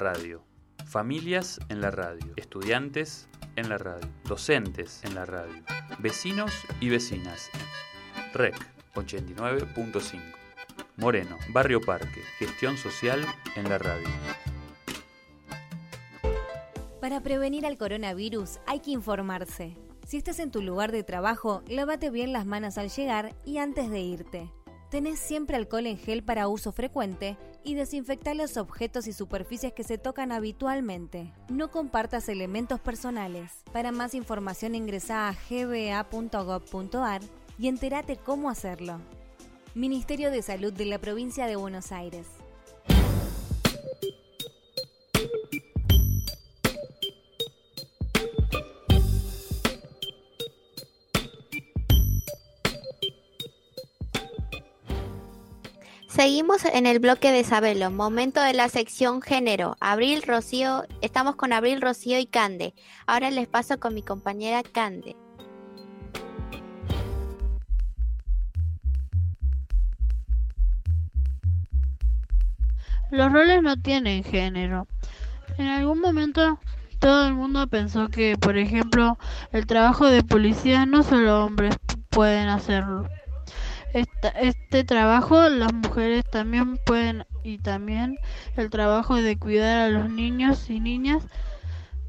[0.06, 0.44] Radio.
[0.86, 2.34] Familias en la radio.
[2.36, 4.08] Estudiantes en la radio.
[4.26, 5.64] Docentes en la radio.
[5.98, 7.50] Vecinos y vecinas.
[8.32, 8.54] REC
[8.94, 10.22] 89.5.
[10.98, 12.22] Moreno, Barrio Parque.
[12.38, 14.08] Gestión social en la radio.
[17.02, 19.76] Para prevenir al coronavirus hay que informarse.
[20.06, 23.90] Si estás en tu lugar de trabajo, lávate bien las manos al llegar y antes
[23.90, 24.52] de irte.
[24.90, 29.84] Tenés siempre alcohol en gel para uso frecuente y desinfecta los objetos y superficies que
[29.84, 31.34] se tocan habitualmente.
[31.50, 33.64] No compartas elementos personales.
[33.74, 37.22] Para más información ingresa a gba.gov.ar
[37.58, 39.00] y entérate cómo hacerlo.
[39.74, 42.28] Ministerio de Salud de la Provincia de Buenos Aires.
[56.26, 59.78] Seguimos en el bloque de Sabelo, momento de la sección género.
[59.80, 62.74] Abril, Rocío, estamos con Abril, Rocío y Cande.
[63.06, 65.16] Ahora les paso con mi compañera Cande.
[73.12, 74.88] Los roles no tienen género.
[75.60, 76.60] En algún momento
[76.98, 79.20] todo el mundo pensó que, por ejemplo,
[79.52, 81.78] el trabajo de policía no solo hombres
[82.10, 83.08] pueden hacerlo.
[83.96, 88.20] Esta- este trabajo las mujeres también pueden y también
[88.58, 91.24] el trabajo de cuidar a los niños y niñas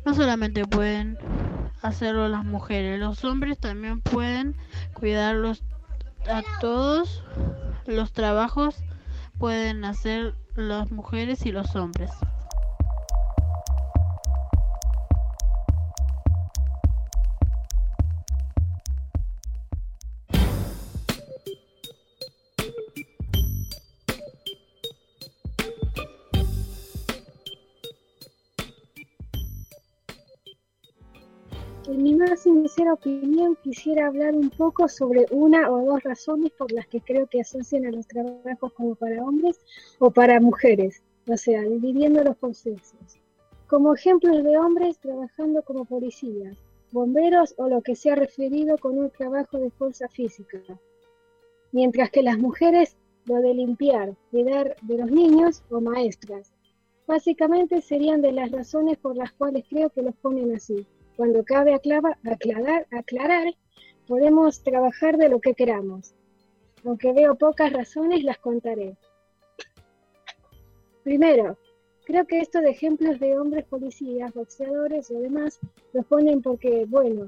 [0.04, 1.16] no solamente pueden
[1.82, 4.56] hacerlo las mujeres, los hombres también pueden
[4.94, 5.62] cuidarlos
[6.28, 7.22] a todos
[7.86, 8.82] los trabajos
[9.38, 12.10] pueden hacer las mujeres y los hombres.
[31.96, 36.70] En mi más sincera opinión, quisiera hablar un poco sobre una o dos razones por
[36.70, 39.58] las que creo que asocian a los trabajos como para hombres
[39.98, 43.18] o para mujeres, o sea, dividiendo los procesos.
[43.66, 46.58] Como ejemplos de hombres trabajando como policías,
[46.92, 50.60] bomberos o lo que se ha referido con un trabajo de fuerza física.
[51.72, 56.52] Mientras que las mujeres lo de limpiar, cuidar de los niños o maestras.
[57.06, 60.86] Básicamente serían de las razones por las cuales creo que los ponen así.
[61.16, 63.54] Cuando cabe aclava- aclarar, aclarar,
[64.06, 66.14] podemos trabajar de lo que queramos.
[66.84, 68.96] Aunque veo pocas razones, las contaré.
[71.02, 71.56] Primero,
[72.04, 75.58] creo que esto de ejemplos de hombres policías, boxeadores o demás,
[75.92, 77.24] los ponen porque, bueno,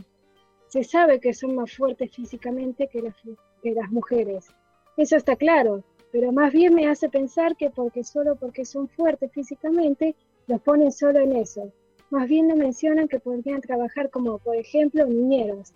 [0.68, 3.14] se sabe que son más fuertes físicamente que las,
[3.62, 4.48] que las mujeres.
[4.96, 5.82] Eso está claro,
[6.12, 10.14] pero más bien me hace pensar que porque solo porque son fuertes físicamente,
[10.46, 11.72] los ponen solo en eso.
[12.10, 15.72] Más bien no mencionan que podrían trabajar como, por ejemplo, niñeros.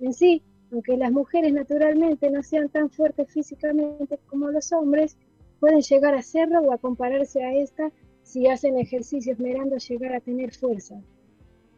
[0.00, 5.16] En sí, Aunque las mujeres naturalmente no sean tan fuertes físicamente como los hombres,
[5.60, 7.92] pueden llegar a serlo o a compararse a esta
[8.24, 10.96] si hacen ejercicio esmerando llegar a tener fuerza,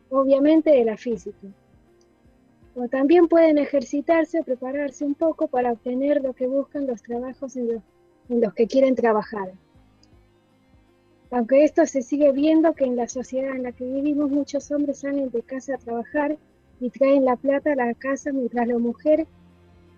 [0.08, 1.46] obviamente de la física.
[2.74, 7.56] O también pueden ejercitarse o prepararse un poco para obtener lo que buscan los trabajos
[7.56, 7.82] en
[8.28, 9.52] los que quieren trabajar.
[11.30, 15.00] Aunque esto se sigue viendo que en la sociedad en la que vivimos muchos hombres
[15.00, 16.36] salen de casa a trabajar
[16.80, 19.26] y traen la plata a la casa mientras la mujer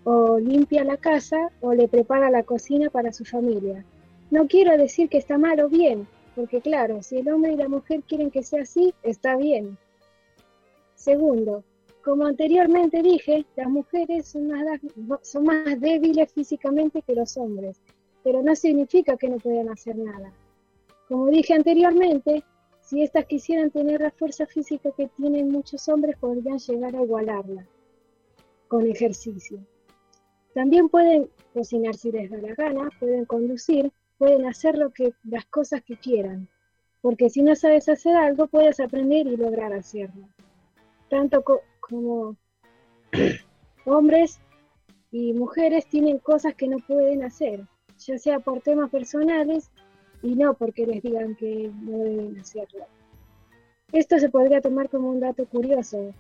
[0.05, 3.85] o limpia la casa o le prepara la cocina para su familia.
[4.31, 7.69] No quiero decir que está mal o bien, porque claro, si el hombre y la
[7.69, 9.77] mujer quieren que sea así, está bien.
[10.95, 11.63] Segundo,
[12.03, 14.81] como anteriormente dije, las mujeres son más,
[15.23, 17.81] son más débiles físicamente que los hombres,
[18.25, 20.33] pero no significa que no puedan hacer nada.
[21.09, 22.45] Como dije anteriormente,
[22.83, 27.67] si éstas quisieran tener la fuerza física que tienen muchos hombres, podrían llegar a igualarla
[28.69, 29.59] con ejercicio.
[30.53, 35.47] También pueden cocinar si les da la gana, pueden conducir, pueden hacer lo que, las
[35.47, 36.49] cosas que quieran,
[37.01, 40.29] porque si no sabes hacer algo, puedes aprender y lograr hacerlo.
[41.09, 41.43] Tanto
[41.81, 42.37] como
[43.87, 44.41] hombres
[45.11, 47.67] y mujeres tienen cosas que no pueden hacer,
[47.99, 49.71] ya sea por temas personales
[50.23, 52.87] y no porque les digan que no deben hacerlo.
[53.93, 56.13] Esto se podría tomar como un dato curioso,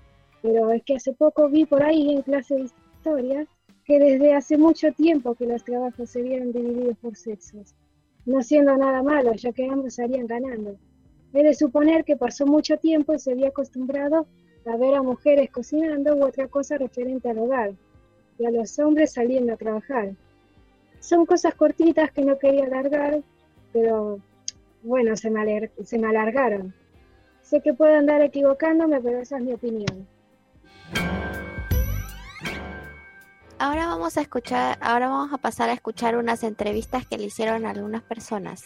[0.42, 3.46] pero es que hace poco vi por ahí en clase de historia
[3.84, 7.74] que desde hace mucho tiempo que los trabajos se vieron divididos por sexos,
[8.26, 10.76] no siendo nada malo, ya que ambos estarían ganando.
[11.34, 14.26] He de suponer que pasó mucho tiempo y se había acostumbrado
[14.66, 17.72] a ver a mujeres cocinando u otra cosa referente al hogar,
[18.38, 20.14] y a los hombres saliendo a trabajar.
[21.00, 23.22] Son cosas cortitas que no quería alargar,
[23.80, 24.18] pero
[24.82, 26.74] bueno, se me, se me alargaron.
[27.42, 30.06] Sé que puedo andar equivocándome, pero esa es mi opinión.
[33.60, 37.66] Ahora vamos a escuchar, ahora vamos a pasar a escuchar unas entrevistas que le hicieron
[37.66, 38.64] a algunas personas.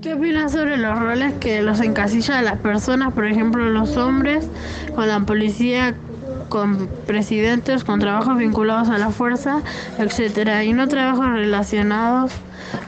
[0.00, 4.48] ¿Qué opinas sobre los roles que los encasilla a las personas, por ejemplo los hombres,
[4.94, 5.94] con la policía,
[6.48, 9.62] con presidentes, con trabajos vinculados a la fuerza,
[9.98, 12.32] etcétera, y no trabajos relacionados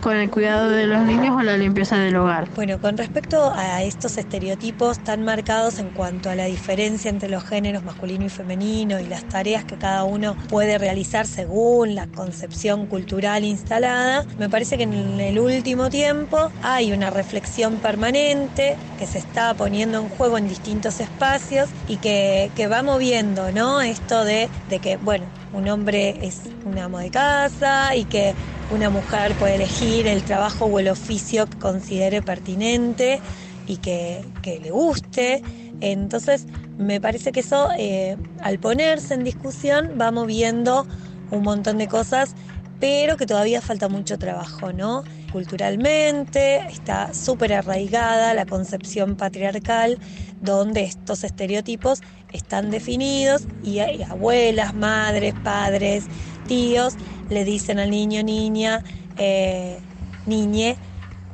[0.00, 2.48] con el cuidado de los niños o la limpieza del hogar.
[2.54, 7.44] Bueno, con respecto a estos estereotipos tan marcados en cuanto a la diferencia entre los
[7.44, 12.86] géneros masculino y femenino y las tareas que cada uno puede realizar según la concepción
[12.86, 19.18] cultural instalada, me parece que en el último tiempo hay una reflexión permanente que se
[19.18, 23.80] está poniendo en juego en distintos espacios y que, que va moviendo, ¿no?
[23.80, 28.34] Esto de, de que, bueno, un hombre es un amo de casa y que
[28.70, 33.20] una mujer puede elegir el trabajo o el oficio que considere pertinente
[33.66, 35.42] y que, le guste.
[35.80, 36.46] Entonces,
[36.78, 40.86] me parece que eso, eh, al ponerse en discusión, va moviendo
[41.30, 42.34] un montón de cosas,
[42.80, 45.04] pero que todavía falta mucho trabajo, ¿no?
[45.32, 49.98] Culturalmente está súper arraigada la concepción patriarcal,
[50.42, 52.02] donde estos estereotipos
[52.32, 56.04] están definidos y abuelas, madres, padres,
[56.46, 56.96] tíos
[57.30, 58.84] le dicen al niño, niña,
[59.16, 59.78] eh,
[60.26, 60.76] niñe,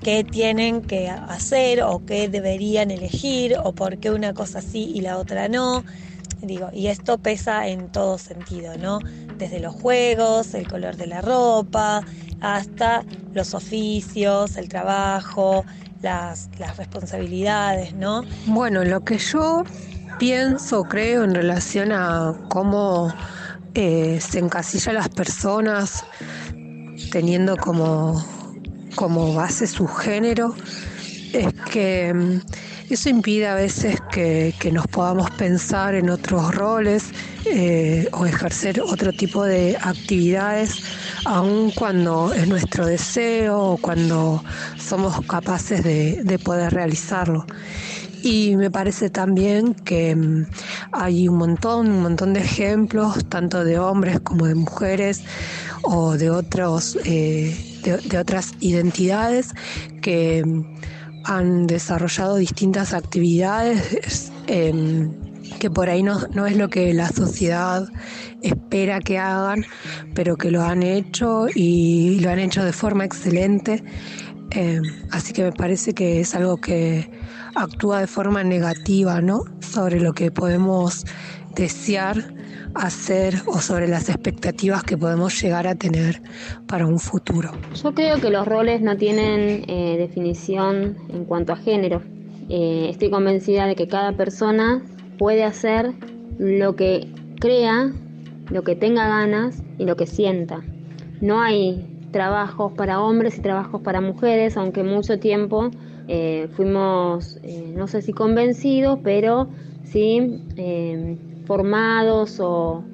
[0.00, 5.00] qué tienen que hacer o qué deberían elegir o por qué una cosa sí y
[5.00, 5.84] la otra no.
[6.40, 9.00] Digo, y esto pesa en todo sentido, ¿no?
[9.38, 12.04] Desde los juegos, el color de la ropa,
[12.40, 15.64] hasta los oficios, el trabajo,
[16.02, 18.22] las, responsabilidades, ¿no?
[18.46, 19.64] Bueno, lo que yo
[20.18, 23.12] pienso, creo en relación a cómo
[23.74, 26.04] eh, se encasilla las personas
[27.10, 28.24] teniendo como,
[28.94, 30.54] como base su género,
[31.32, 32.40] es que mm,
[32.90, 37.04] eso impide a veces que, nos podamos pensar en otros roles
[37.46, 40.82] eh, o ejercer otro tipo de actividades,
[41.24, 44.42] aun cuando es nuestro deseo o cuando
[44.78, 47.46] somos capaces de, de poder realizarlo.
[48.22, 50.46] Y me parece también que mm,
[50.92, 55.22] hay un montón, un montón de ejemplos, tanto de hombres como de mujeres
[55.82, 59.54] o de otros, eh, de, otras identidades
[60.02, 60.64] que mm,
[61.24, 65.12] han desarrollado distintas actividades em,
[65.58, 67.88] que por ahí no, no es lo que la sociedad
[68.42, 69.64] espera que hagan,
[70.14, 73.82] pero que lo han hecho y lo han hecho de forma excelente.
[74.50, 77.10] Em, así que me parece que es algo que
[77.54, 79.44] actúa de forma negativa, ¿no?
[79.60, 81.04] Sobre lo que podemos
[81.54, 82.32] desear
[82.78, 86.22] hacer o sobre las expectativas que podemos llegar a tener
[86.66, 87.50] para un futuro.
[87.82, 92.02] Yo creo que los roles no tienen eh, definición en cuanto a género.
[92.48, 94.82] Eh, estoy convencida de que cada persona
[95.18, 95.92] puede hacer
[96.38, 97.92] lo que crea
[98.50, 100.62] lo que tenga ganas y lo que sienta.
[101.20, 105.70] No hay trabajos para hombres y trabajos para mujeres, aunque mucho tiempo
[106.08, 109.48] eh, fuimos, eh, no sé si convencidos, pero
[109.84, 110.42] sí
[111.48, 112.84] formados o,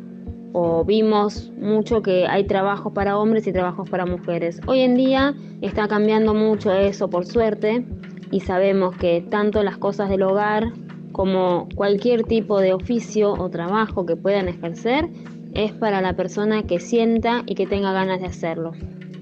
[0.52, 4.60] o vimos mucho que hay trabajos para hombres y trabajos para mujeres.
[4.66, 7.84] Hoy en día está cambiando mucho eso, por suerte,
[8.30, 10.72] y sabemos que tanto las cosas del hogar
[11.12, 15.08] como cualquier tipo de oficio o trabajo que puedan ejercer
[15.52, 18.72] es para la persona que sienta y que tenga ganas de hacerlo.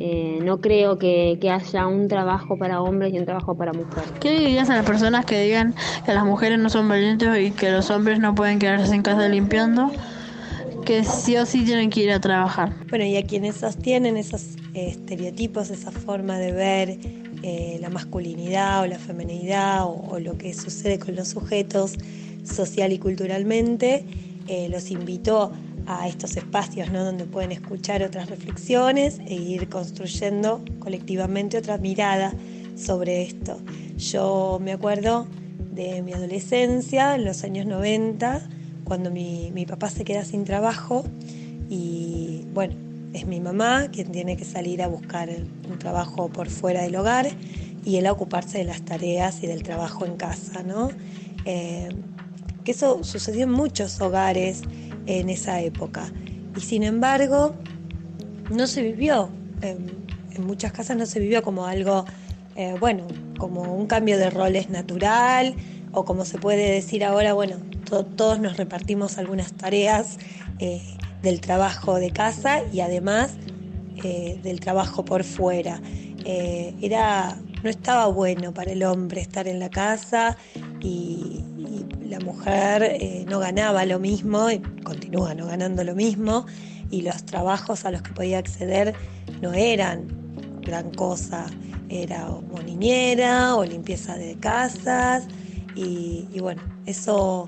[0.04, 4.10] Eh, no creo que, que haya un trabajo para hombres y un trabajo para mujeres.
[4.18, 7.70] ¿Qué dirías a las personas que digan que las mujeres no son valientes y que
[7.70, 9.92] los hombres no pueden quedarse en casa limpiando?
[10.84, 12.72] Que sí o sí tienen que ir a trabajar.
[12.90, 16.98] Bueno, y a quienes sostienen esos eh, estereotipos, esa forma de ver
[17.44, 21.94] eh, la masculinidad o la feminidad o, o, lo que sucede con los sujetos
[22.42, 24.04] social y culturalmente,
[24.48, 25.52] eh, los invito
[26.00, 27.04] a estos espacios ¿no?
[27.04, 32.32] donde pueden escuchar otras reflexiones e ir construyendo colectivamente otra mirada
[32.76, 33.58] sobre esto.
[33.96, 35.26] Yo me acuerdo
[35.72, 38.48] de mi adolescencia, en los años 90,
[38.84, 41.04] cuando mi, mi papá se queda sin trabajo
[41.68, 42.74] y bueno,
[43.12, 45.28] es mi mamá quien tiene que salir a buscar
[45.70, 47.28] un trabajo por fuera del hogar
[47.84, 50.90] y él a ocuparse de las tareas y del trabajo en casa, ¿no?
[51.44, 51.88] Eh,
[52.64, 54.62] que eso sucedió en muchos hogares
[55.06, 56.12] en esa época.
[56.56, 57.54] Y sin embargo,
[58.50, 59.30] no se vivió,
[59.62, 60.02] en,
[60.44, 62.04] muchas casas no se vivió como algo,
[62.56, 63.06] eh, bueno,
[63.38, 65.54] como un cambio de roles natural,
[65.92, 70.18] o como se puede decir ahora, bueno, to todos nos repartimos algunas tareas
[70.58, 70.80] eh,
[71.22, 73.34] del trabajo de casa y además
[74.02, 75.80] eh, del trabajo por fuera.
[76.24, 80.36] Era, no estaba bueno para el hombre estar en la casa
[80.80, 81.44] y,
[82.12, 86.44] la mujer eh, no ganaba lo mismo y continúa no ganando lo mismo
[86.90, 88.94] y los trabajos a los que podía acceder
[89.40, 90.08] no eran
[90.60, 91.46] gran cosa,
[91.88, 95.26] era o o limpieza de casas
[95.74, 97.46] y, bueno, eso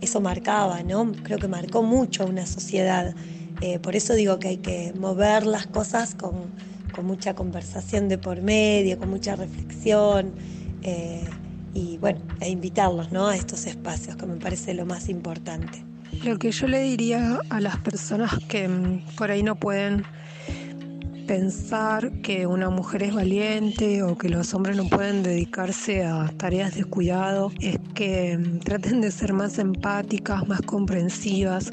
[0.00, 1.10] eso marcaba, ¿no?
[1.24, 3.14] Creo que marcó mucho una sociedad.
[3.60, 6.52] Eh, por eso digo que hay que mover las cosas con,
[6.94, 10.32] con, mucha conversación de por medio, con mucha reflexión
[10.82, 11.24] eh,
[11.74, 13.28] y bueno, e invitarlos ¿no?
[13.28, 15.84] a estos espacios, que me parece lo más importante.
[16.22, 20.04] Lo que yo le diría a las personas que mm, por ahí no pueden
[21.26, 26.74] pensar que una mujer es valiente o que los hombres no pueden dedicarse a tareas
[26.74, 31.70] de cuidado es que mm, traten de ser más empáticas, más comprensivas,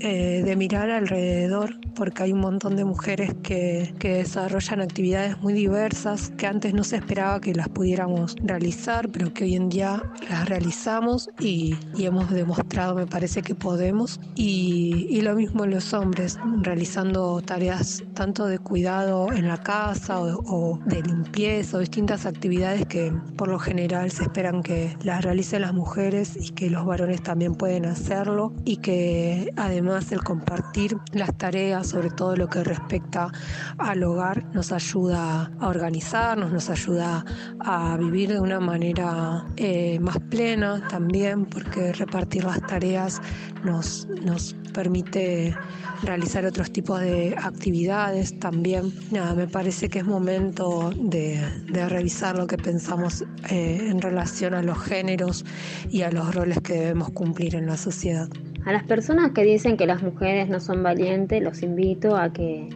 [0.00, 5.54] eh, de mirar alrededor, porque hay un montón de mujeres que, que, desarrollan actividades muy
[5.54, 10.02] diversas que antes no se esperaba que las pudiéramos realizar, pero que hoy en día
[10.28, 14.20] las realizamos y, y hemos demostrado, me parece que podemos.
[14.34, 20.42] Y, y, lo mismo los hombres, realizando tareas tanto de cuidado en la casa o,
[20.46, 25.62] o de limpieza o distintas actividades que por lo general se esperan que las realicen
[25.62, 31.32] las mujeres y que los varones también pueden hacerlo y que además El compartir las
[31.38, 33.30] tareas, sobre todo lo que respecta
[33.78, 37.24] al hogar, nos ayuda a organizarnos, nos ayuda
[37.60, 43.22] a vivir de una manera eh, más plena también, porque repartir las tareas
[43.64, 45.56] nos, nos permite
[46.02, 48.92] realizar otros tipos de actividades también.
[49.12, 54.52] Nada, me parece que es momento de, de revisar lo que pensamos eh, en relación
[54.54, 55.44] a los géneros
[55.90, 58.28] y a los roles que debemos cumplir en la sociedad.
[58.66, 62.68] A las personas que dicen que las mujeres no son valientes, los invito a que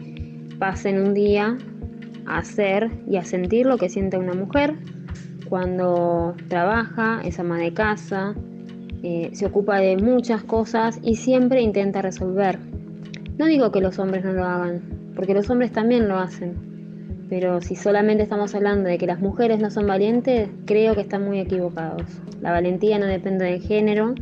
[0.57, 1.57] pasen un día
[2.25, 4.75] a hacer y a sentir lo que siente una mujer
[5.49, 8.33] cuando trabaja, es ama de casa,
[9.03, 12.57] eh, se ocupa de muchas cosas y siempre intenta resolver.
[13.37, 17.59] No digo que los hombres no lo hagan, porque los hombres también lo hacen, pero
[17.59, 21.41] si solamente estamos hablando de que las mujeres no son valientes, creo que están muy
[21.41, 22.03] equivocados.
[22.39, 24.15] La valentía no depende del género,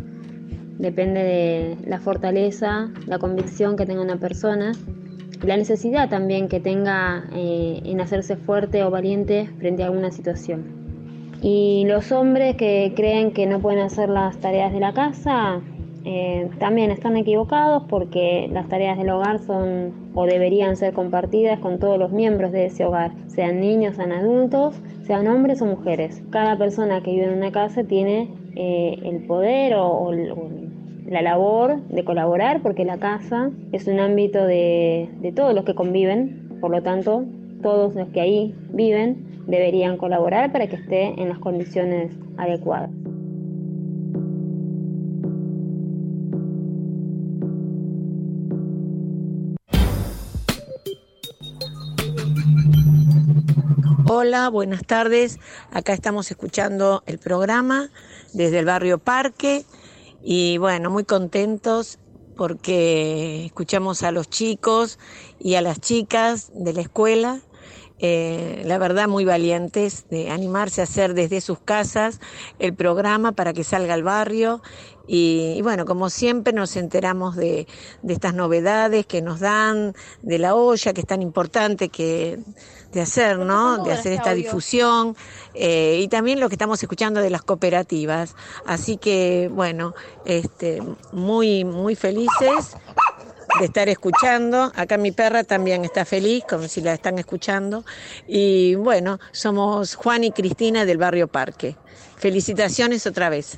[0.79, 4.71] depende de la fortaleza, la convicción que tenga una persona,
[5.43, 10.79] la necesidad también que tenga eh, en hacerse fuerte o valiente frente a alguna situación.
[11.41, 15.61] Y los hombres que creen que no pueden hacer las tareas de la casa,
[16.05, 21.77] eh, también están equivocados porque las tareas del hogar son o deberían ser compartidas con
[21.79, 26.21] todos los miembros de ese hogar, sean niños, sean adultos, sean hombres o mujeres.
[26.29, 30.68] Cada persona que vive en una casa tiene eh, el poder o, o, o
[31.05, 35.75] la labor de colaborar, porque la casa es un ámbito de, de todos los que
[35.75, 37.25] conviven, por lo tanto,
[37.61, 42.91] todos los que ahí viven deberían colaborar para que esté en las condiciones adecuadas.
[54.11, 55.39] Hola, buenas tardes.
[55.71, 57.89] Acá estamos escuchando el programa
[58.33, 59.65] desde el barrio Parque
[60.23, 61.99] y bueno, muy contentos
[62.35, 64.97] porque escuchamos a los chicos
[65.39, 67.41] y a las chicas de la escuela
[68.01, 72.21] eh, la verdad muy valientes de animarse a hacer desde sus casas
[72.57, 74.61] el programa para que salga al barrio
[75.05, 77.67] y, y bueno, como siempre nos enteramos de,
[78.01, 82.39] de, estas novedades que nos dan, de la olla que es tan importante que
[82.91, 83.83] de hacer, ¿no?
[83.83, 85.15] De hacer esta difusión
[85.53, 88.35] eh, y también lo que estamos escuchando de las cooperativas.
[88.65, 89.93] Así que bueno,
[90.25, 90.81] este,
[91.11, 92.75] muy muy felices
[93.59, 94.71] de estar escuchando.
[94.75, 97.83] Acá mi perra también está feliz, como si la están escuchando.
[98.27, 101.75] Y bueno, somos Juan y Cristina del barrio Parque.
[102.17, 103.57] Felicitaciones otra vez.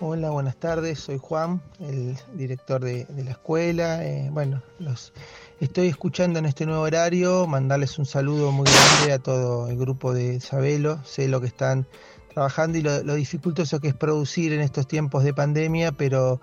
[0.00, 0.98] Hola, buenas tardes.
[0.98, 4.04] Soy Juan, el director de, la escuela.
[4.04, 5.12] Eh, bueno, los
[5.60, 7.46] estoy escuchando en este nuevo horario.
[7.46, 10.98] Mandarles un saludo muy grande a todo el grupo de Sabelo.
[11.04, 11.86] Sé lo que están
[12.32, 16.40] trabajando y lo, lo dificultoso que es producir en estos tiempos de pandemia, pero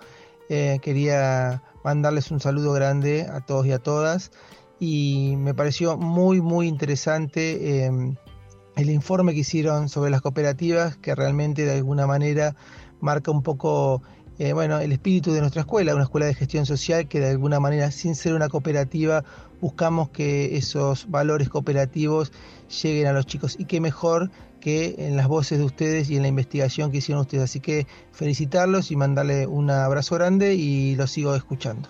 [0.48, 4.32] eh, quería mandarles un saludo grande a todos y a todas.
[4.80, 8.14] Y me pareció muy, muy interesante eh,
[8.76, 12.56] el informe que hicieron sobre las cooperativas, que realmente de alguna manera
[13.02, 14.02] marca un poco
[14.38, 17.60] eh, bueno, el espíritu de nuestra escuela, una escuela de gestión social que de alguna
[17.60, 19.24] manera, sin ser una cooperativa,
[19.60, 22.32] buscamos que esos valores cooperativos
[22.82, 24.30] lleguen a los chicos y qué mejor
[24.60, 27.44] que en las voces de ustedes y en la investigación que hicieron ustedes.
[27.44, 31.88] Así que felicitarlos y mandarle un abrazo grande y los sigo escuchando.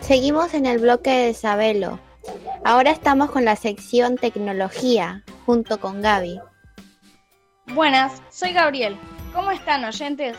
[0.00, 2.09] Seguimos en el bloque de Sabelo.
[2.62, 6.40] Ahora estamos con la sección tecnología, junto con Gaby.
[7.74, 8.98] Buenas, soy Gabriel.
[9.32, 10.36] ¿Cómo están oyentes?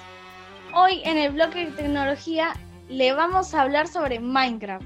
[0.75, 2.53] Hoy en el bloque de tecnología
[2.89, 4.85] le vamos a hablar sobre Minecraft.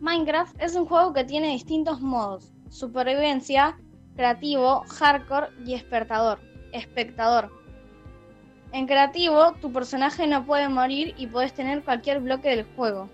[0.00, 3.76] Minecraft es un juego que tiene distintos modos, supervivencia,
[4.14, 6.38] creativo, hardcore y espectador.
[6.72, 7.50] espectador.
[8.70, 13.08] En creativo, tu personaje no puede morir y puedes tener cualquier bloque del juego.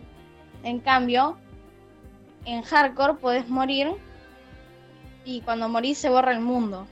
[0.65, 1.39] En cambio,
[2.45, 3.93] en hardcore puedes morir
[5.25, 6.87] y cuando morís se borra el mundo.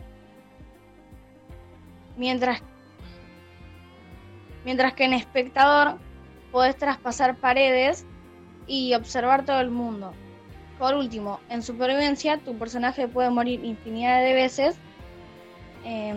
[2.17, 2.63] Mientras,
[4.65, 5.99] mientras que en espectador
[6.53, 8.07] puedes traspasar paredes
[8.67, 10.13] y observar todo el mundo.
[10.79, 14.77] Por último, en supervivencia tu personaje puede morir infinidad de veces.
[15.85, 16.15] Eh,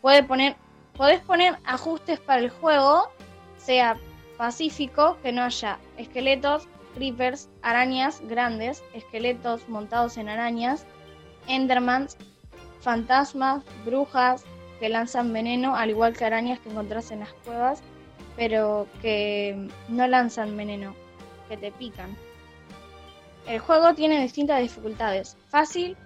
[0.00, 0.56] puede poner,
[0.96, 3.10] podés poner ajustes para el juego,
[3.58, 3.96] sea
[4.36, 10.86] pacífico, que no haya esqueletos, creepers, arañas grandes, esqueletos montados en arañas,
[11.46, 12.16] endermans,
[12.80, 14.44] fantasmas, brujas
[14.80, 17.82] que lanzan veneno, al igual que arañas que encontrás en las cuevas,
[18.34, 20.94] pero que no lanzan veneno,
[21.48, 22.16] que te pican.
[23.46, 25.96] El juego tiene distintas dificultades, fácil,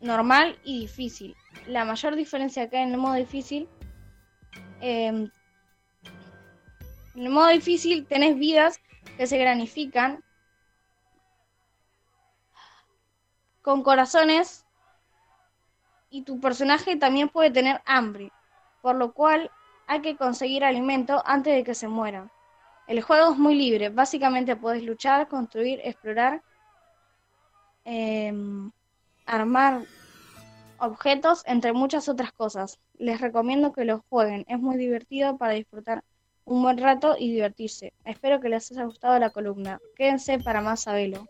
[0.00, 1.34] normal y difícil.
[1.66, 3.68] La mayor diferencia que hay en el modo difícil,
[4.80, 5.32] eh, en
[7.16, 8.80] el modo difícil tenés vidas
[9.16, 10.22] que se granifican
[13.62, 14.66] con corazones
[16.10, 18.30] y tu personaje también puede tener hambre,
[18.82, 19.50] por lo cual
[19.86, 22.30] hay que conseguir alimento antes de que se muera.
[22.86, 26.42] El juego es muy libre, básicamente puedes luchar, construir, explorar,
[27.84, 28.32] eh,
[29.24, 29.82] armar
[30.78, 32.80] objetos, entre muchas otras cosas.
[32.98, 36.02] Les recomiendo que lo jueguen, es muy divertido para disfrutar
[36.44, 37.92] un buen rato y divertirse.
[38.04, 39.80] Espero que les haya gustado la columna.
[39.96, 41.28] Quédense para más Sabelo.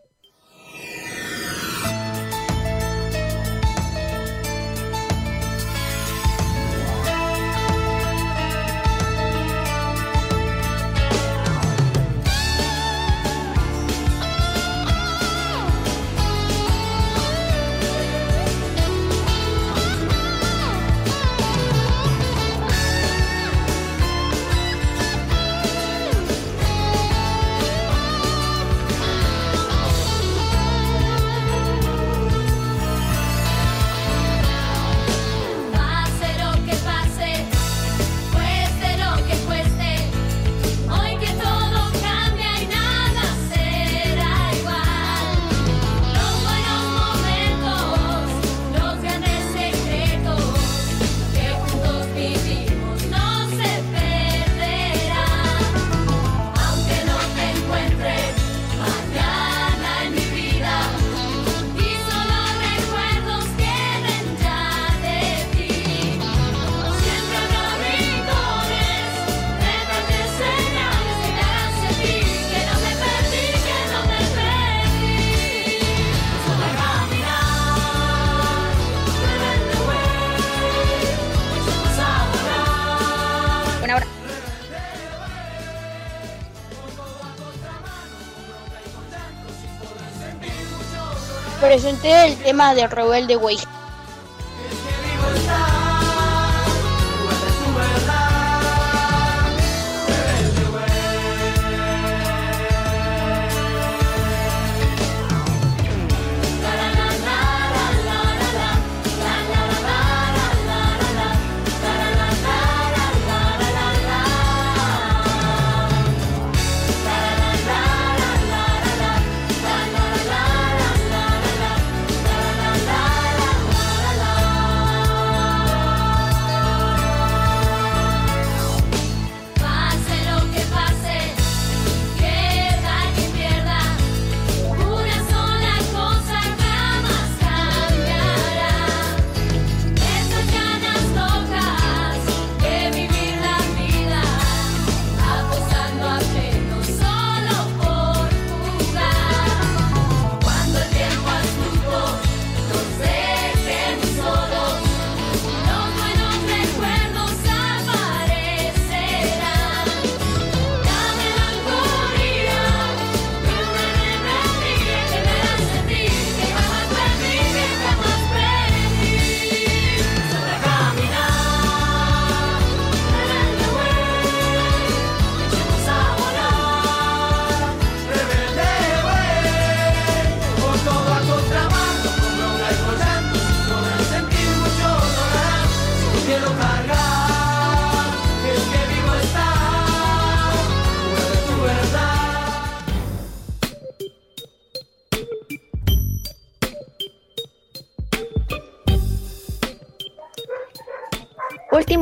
[92.03, 93.57] El tema de Rebelde Way.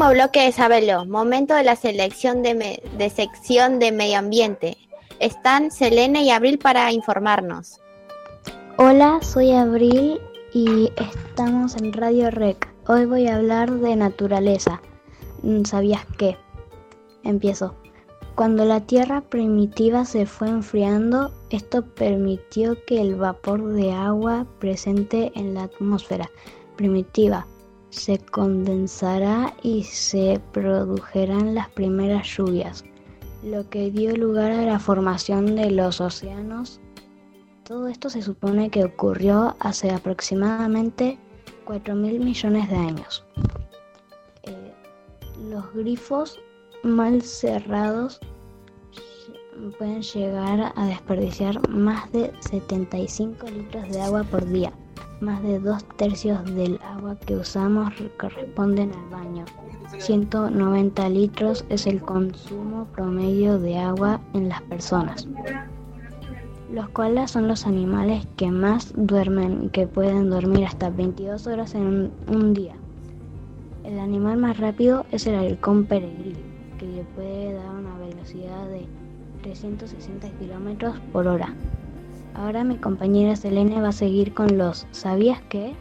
[0.09, 4.77] Bloque de Sabelo, momento de la selección de, me- de sección de medio ambiente.
[5.19, 7.79] Están Selene y Abril para informarnos.
[8.77, 10.19] Hola, soy Abril
[10.53, 12.67] y estamos en Radio Rec.
[12.87, 14.81] Hoy voy a hablar de naturaleza.
[15.43, 16.37] Mm, ¿Sabías qué?
[17.23, 17.75] Empiezo.
[18.35, 25.31] Cuando la Tierra primitiva se fue enfriando, esto permitió que el vapor de agua presente
[25.35, 26.29] en la atmósfera
[26.75, 27.45] primitiva
[27.91, 32.83] se condensará y se produjeran las primeras lluvias,
[33.43, 36.81] lo que dio lugar a la formación de los océanos
[37.71, 41.17] todo esto se supone que ocurrió hace aproximadamente
[41.65, 43.23] 4.000 millones de años.
[44.43, 44.73] Eh,
[45.49, 46.37] los grifos
[46.83, 48.19] mal cerrados
[49.77, 54.73] pueden llegar a desperdiciar más de 75 litros de agua por día.
[55.19, 59.45] Más de dos tercios del agua que usamos corresponden al baño.
[59.97, 65.27] 190 litros es el consumo promedio de agua en las personas.
[66.71, 71.81] Los koalas son los animales que más duermen que pueden dormir hasta 22 horas en
[71.81, 72.75] un, un día.
[73.83, 76.39] El animal más rápido es el halcón peregrino,
[76.79, 78.85] que le puede dar una velocidad de
[79.41, 81.53] 360 kilómetros por hora.
[82.34, 85.73] Ahora mi compañera Selene va a seguir con los ¿Sabías qué?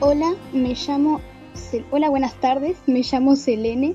[0.00, 1.20] Hola, me llamo.
[1.90, 2.76] Hola, buenas tardes.
[2.86, 3.94] Me llamo Selene.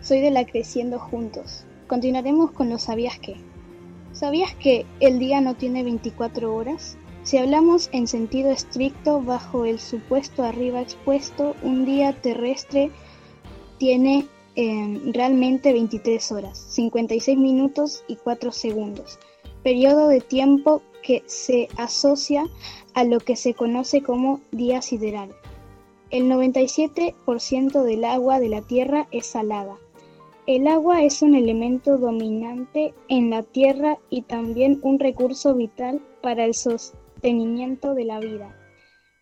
[0.00, 1.64] Soy de la Creciendo Juntos.
[1.86, 3.36] Continuaremos con los sabías que.
[4.12, 6.96] ¿Sabías que el día no tiene 24 horas?
[7.24, 12.90] Si hablamos en sentido estricto, bajo el supuesto arriba expuesto, un día terrestre
[13.78, 14.26] tiene
[14.56, 19.18] eh, realmente 23 horas, 56 minutos y 4 segundos,
[19.62, 22.44] periodo de tiempo que se asocia
[22.94, 25.34] a lo que se conoce como día sideral.
[26.10, 29.76] El 97% del agua de la Tierra es salada.
[30.46, 36.44] El agua es un elemento dominante en la Tierra y también un recurso vital para
[36.44, 38.56] el sostenimiento de la vida.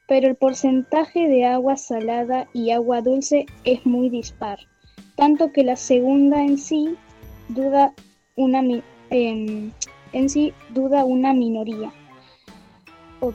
[0.09, 4.59] Pero el porcentaje de agua salada y agua dulce es muy dispar,
[5.17, 6.97] tanto que la segunda en sí
[7.49, 7.93] duda
[8.37, 8.61] una
[9.11, 9.73] em,
[10.13, 11.93] en sí duda una minoría
[13.21, 13.33] o.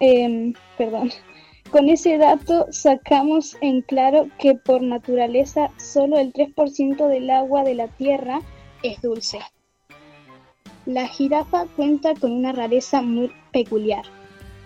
[0.00, 1.10] Em, perdón.
[1.70, 7.76] Con ese dato sacamos en claro que por naturaleza solo el 3% del agua de
[7.76, 8.40] la Tierra
[8.82, 9.38] es dulce.
[10.84, 14.04] La jirafa cuenta con una rareza muy peculiar.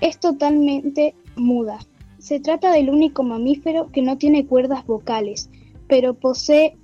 [0.01, 1.79] Es totalmente muda.
[2.19, 5.51] Se trata del único mamífero que no tiene cuerdas vocales,
[5.95, 6.77] pero posee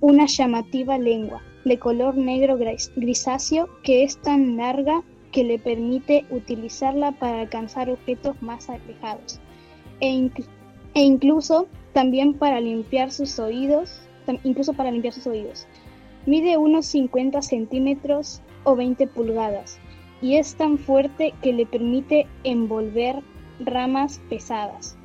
[0.00, 6.24] una llamativa lengua de color negro gris- grisáceo que es tan larga que le permite
[6.28, 9.38] utilizarla para alcanzar objetos más alejados
[10.00, 10.28] e,
[10.94, 14.00] e incluso también para limpiar sus oídos,
[14.42, 15.68] incluso para limpiar sus oídos.
[16.26, 19.78] Mide unos 50 centímetros o 20 pulgadas
[20.20, 23.22] y es tan fuerte que le permite envolver
[23.60, 24.96] ramas pesadas,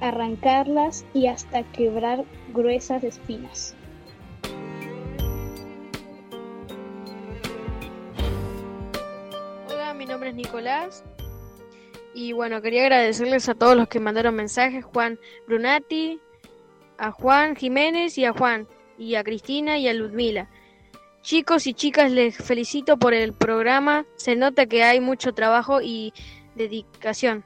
[0.00, 3.74] arrancarlas y hasta quebrar gruesas espinas.
[9.68, 11.04] Hola, mi nombre es Nicolás.
[12.14, 16.20] Y bueno, quería agradecerles a todos los que mandaron mensajes, Juan Brunati,
[16.98, 18.66] a Juan Jiménez y a Juan,
[18.98, 20.48] y a Cristina y a Ludmila.
[21.22, 24.06] Chicos y chicas, les felicito por el programa.
[24.16, 26.12] Se nota que hay mucho trabajo y
[26.54, 27.44] dedicación.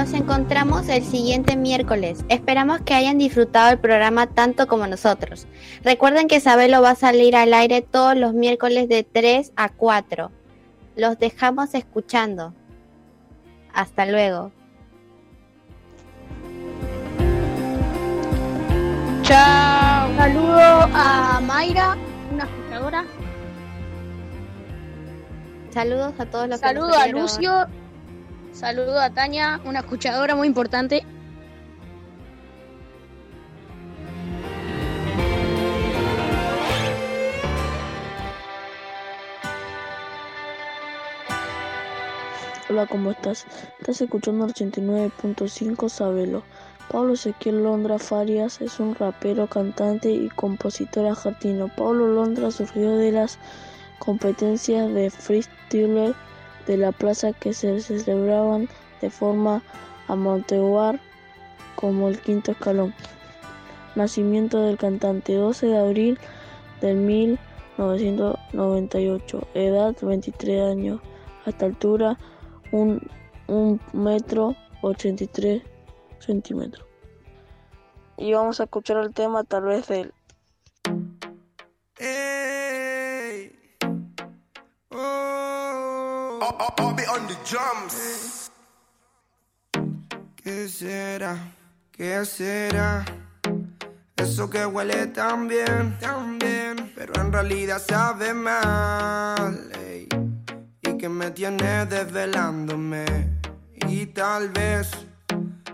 [0.00, 2.24] Nos encontramos el siguiente miércoles.
[2.30, 5.46] Esperamos que hayan disfrutado el programa tanto como nosotros.
[5.84, 10.32] Recuerden que Sabelo va a salir al aire todos los miércoles de 3 a 4.
[10.96, 12.54] Los dejamos escuchando.
[13.74, 14.52] Hasta luego.
[19.20, 20.16] Chao.
[20.16, 21.98] Saludo a Mayra,
[22.32, 23.04] una jugadora.
[25.68, 27.06] Saludos a todos los que Saludo nos a.
[27.08, 27.79] Lucio.
[28.52, 31.04] Saludo a Tania, una escuchadora muy importante.
[42.68, 43.46] Hola, ¿cómo estás?
[43.80, 46.44] Estás escuchando el 89.5 Sabelo.
[46.90, 51.68] Pablo Ezequiel Londra Farias es un rapero, cantante y compositor argentino.
[51.76, 53.38] Pablo Londra surgió de las
[53.98, 56.14] competencias de freestyle
[56.70, 58.68] de la plaza que se celebraban
[59.00, 59.60] de forma
[60.06, 61.00] amateur
[61.74, 62.94] como el quinto escalón.
[63.96, 66.16] Nacimiento del cantante 12 de abril
[66.80, 69.48] del 1998.
[69.54, 71.00] Edad 23 años.
[71.44, 72.16] Hasta altura
[72.70, 73.02] un,
[73.48, 75.64] un metro 83
[76.20, 76.86] centímetros.
[78.16, 80.14] Y vamos a escuchar el tema tal vez de él.
[86.40, 88.50] On the drums.
[90.36, 91.36] ¿Qué será?
[91.92, 93.04] ¿Qué será?
[94.16, 99.70] Eso que huele tan bien, tan bien, pero en realidad sabe mal.
[99.74, 100.08] ey.
[100.82, 103.40] Y que me tiene desvelándome.
[103.88, 104.90] Y tal vez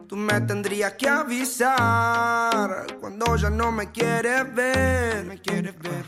[0.08, 5.24] tú me tendrías que avisar cuando ya no me quieres ver.
[5.26, 6.06] Me quieres ver.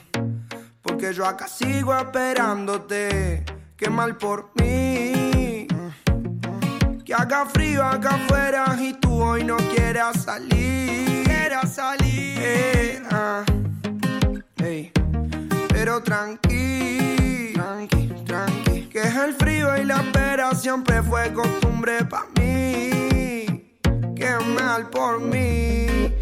[0.82, 3.57] Porque yo acá sigo esperándote.
[3.78, 5.68] Qué mal por mí.
[7.04, 11.22] Que haga frío acá afuera y tú hoy no quieras salir.
[11.24, 12.38] Quieras salir.
[12.42, 13.44] Eh, ah.
[15.68, 18.80] Pero tranqui, tranqui, tranqui.
[18.88, 23.78] Que es el frío y la espera siempre fue costumbre para mí.
[24.16, 26.12] Qué mal por mí.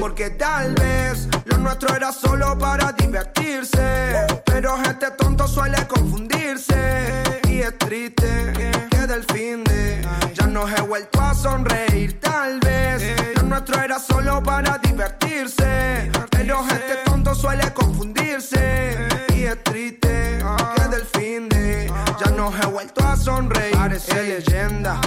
[0.00, 4.26] Porque tal vez lo nuestro era solo para divertirse.
[4.44, 7.22] Pero este tonto suele confundirse.
[7.48, 8.52] Y es triste
[8.90, 10.02] que del fin de
[10.34, 12.20] ya no he vuelto a sonreír.
[12.20, 13.02] Tal vez
[13.36, 16.10] lo nuestro era solo para divertirse.
[16.30, 19.08] Pero este tonto suele confundirse.
[19.34, 20.38] Y es triste
[20.76, 21.90] que del fin de
[22.24, 23.76] ya no he vuelto a sonreír.
[23.76, 25.00] Parece leyenda.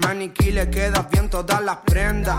[0.00, 2.38] Maniquí le queda bien todas las prendas.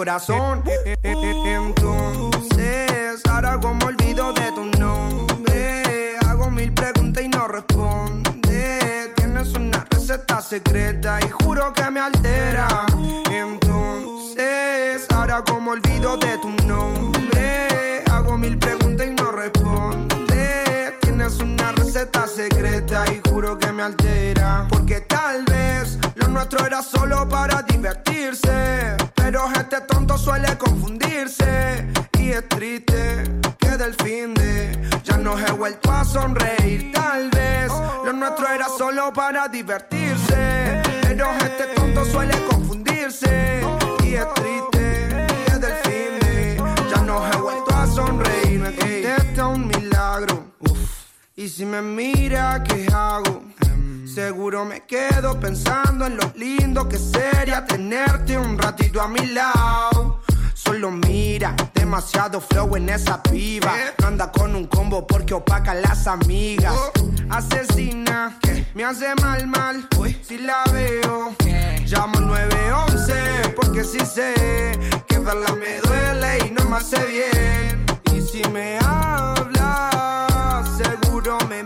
[0.00, 0.64] corazón.
[1.02, 1.76] Entonces,
[3.28, 6.16] ahora como olvido de tu nombre.
[6.26, 9.12] Hago mil preguntas y no responde.
[9.14, 12.86] Tienes una receta secreta y juro que me altera.
[13.30, 18.02] Entonces, ahora como olvido de tu nombre.
[18.10, 20.96] Hago mil preguntas y no responde.
[21.02, 24.66] Tienes una receta secreta y juro que me altera.
[24.70, 28.96] Porque tal vez lo nuestro era solo para divertirse.
[29.22, 31.86] Pero este tonto suele confundirse.
[32.18, 33.24] Y es triste
[33.58, 36.92] que del fin de ya no he vuelto a sonreír.
[36.92, 37.70] Tal vez
[38.04, 40.82] lo nuestro era solo para divertirse.
[41.02, 43.60] Pero este tonto suele confundirse.
[44.04, 48.60] Y es triste que del fin de ya no he vuelto a sonreír.
[48.60, 50.52] Me contesta un milagro.
[51.36, 53.42] Y si me mira, ¿qué hago?
[54.14, 60.20] Seguro me quedo pensando en lo lindo que sería tenerte un ratito a mi lado.
[60.52, 63.72] Solo mira, demasiado flow en esa piba.
[64.00, 66.74] No anda con un combo porque opaca a las amigas.
[67.28, 68.36] Asesina,
[68.74, 69.88] me hace mal, mal.
[70.22, 71.36] Si la veo,
[71.86, 74.34] llamo al 911 porque si sé
[75.06, 77.86] que verla me duele y no me hace bien.
[78.12, 81.62] Y si me habla, seguro me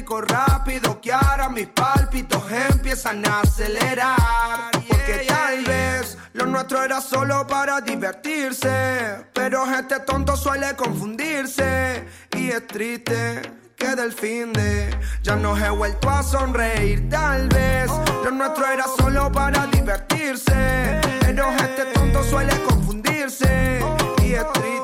[0.00, 4.70] médico rápido que ahora mis pálpitos empiezan a acelerar.
[4.88, 9.26] Porque tal vez lo nuestro era solo para divertirse.
[9.34, 12.06] Pero este tonto suele confundirse.
[12.34, 13.42] Y es triste
[13.76, 14.90] que del fin de
[15.22, 17.08] ya no he vuelto a sonreír.
[17.10, 17.90] Tal vez
[18.24, 21.00] lo nuestro era solo para divertirse.
[21.20, 23.80] Pero este tonto suele confundirse.
[24.22, 24.79] Y es triste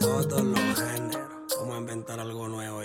[0.00, 1.28] todos los géneros.
[1.60, 2.77] Vamos a inventar algo nuevo.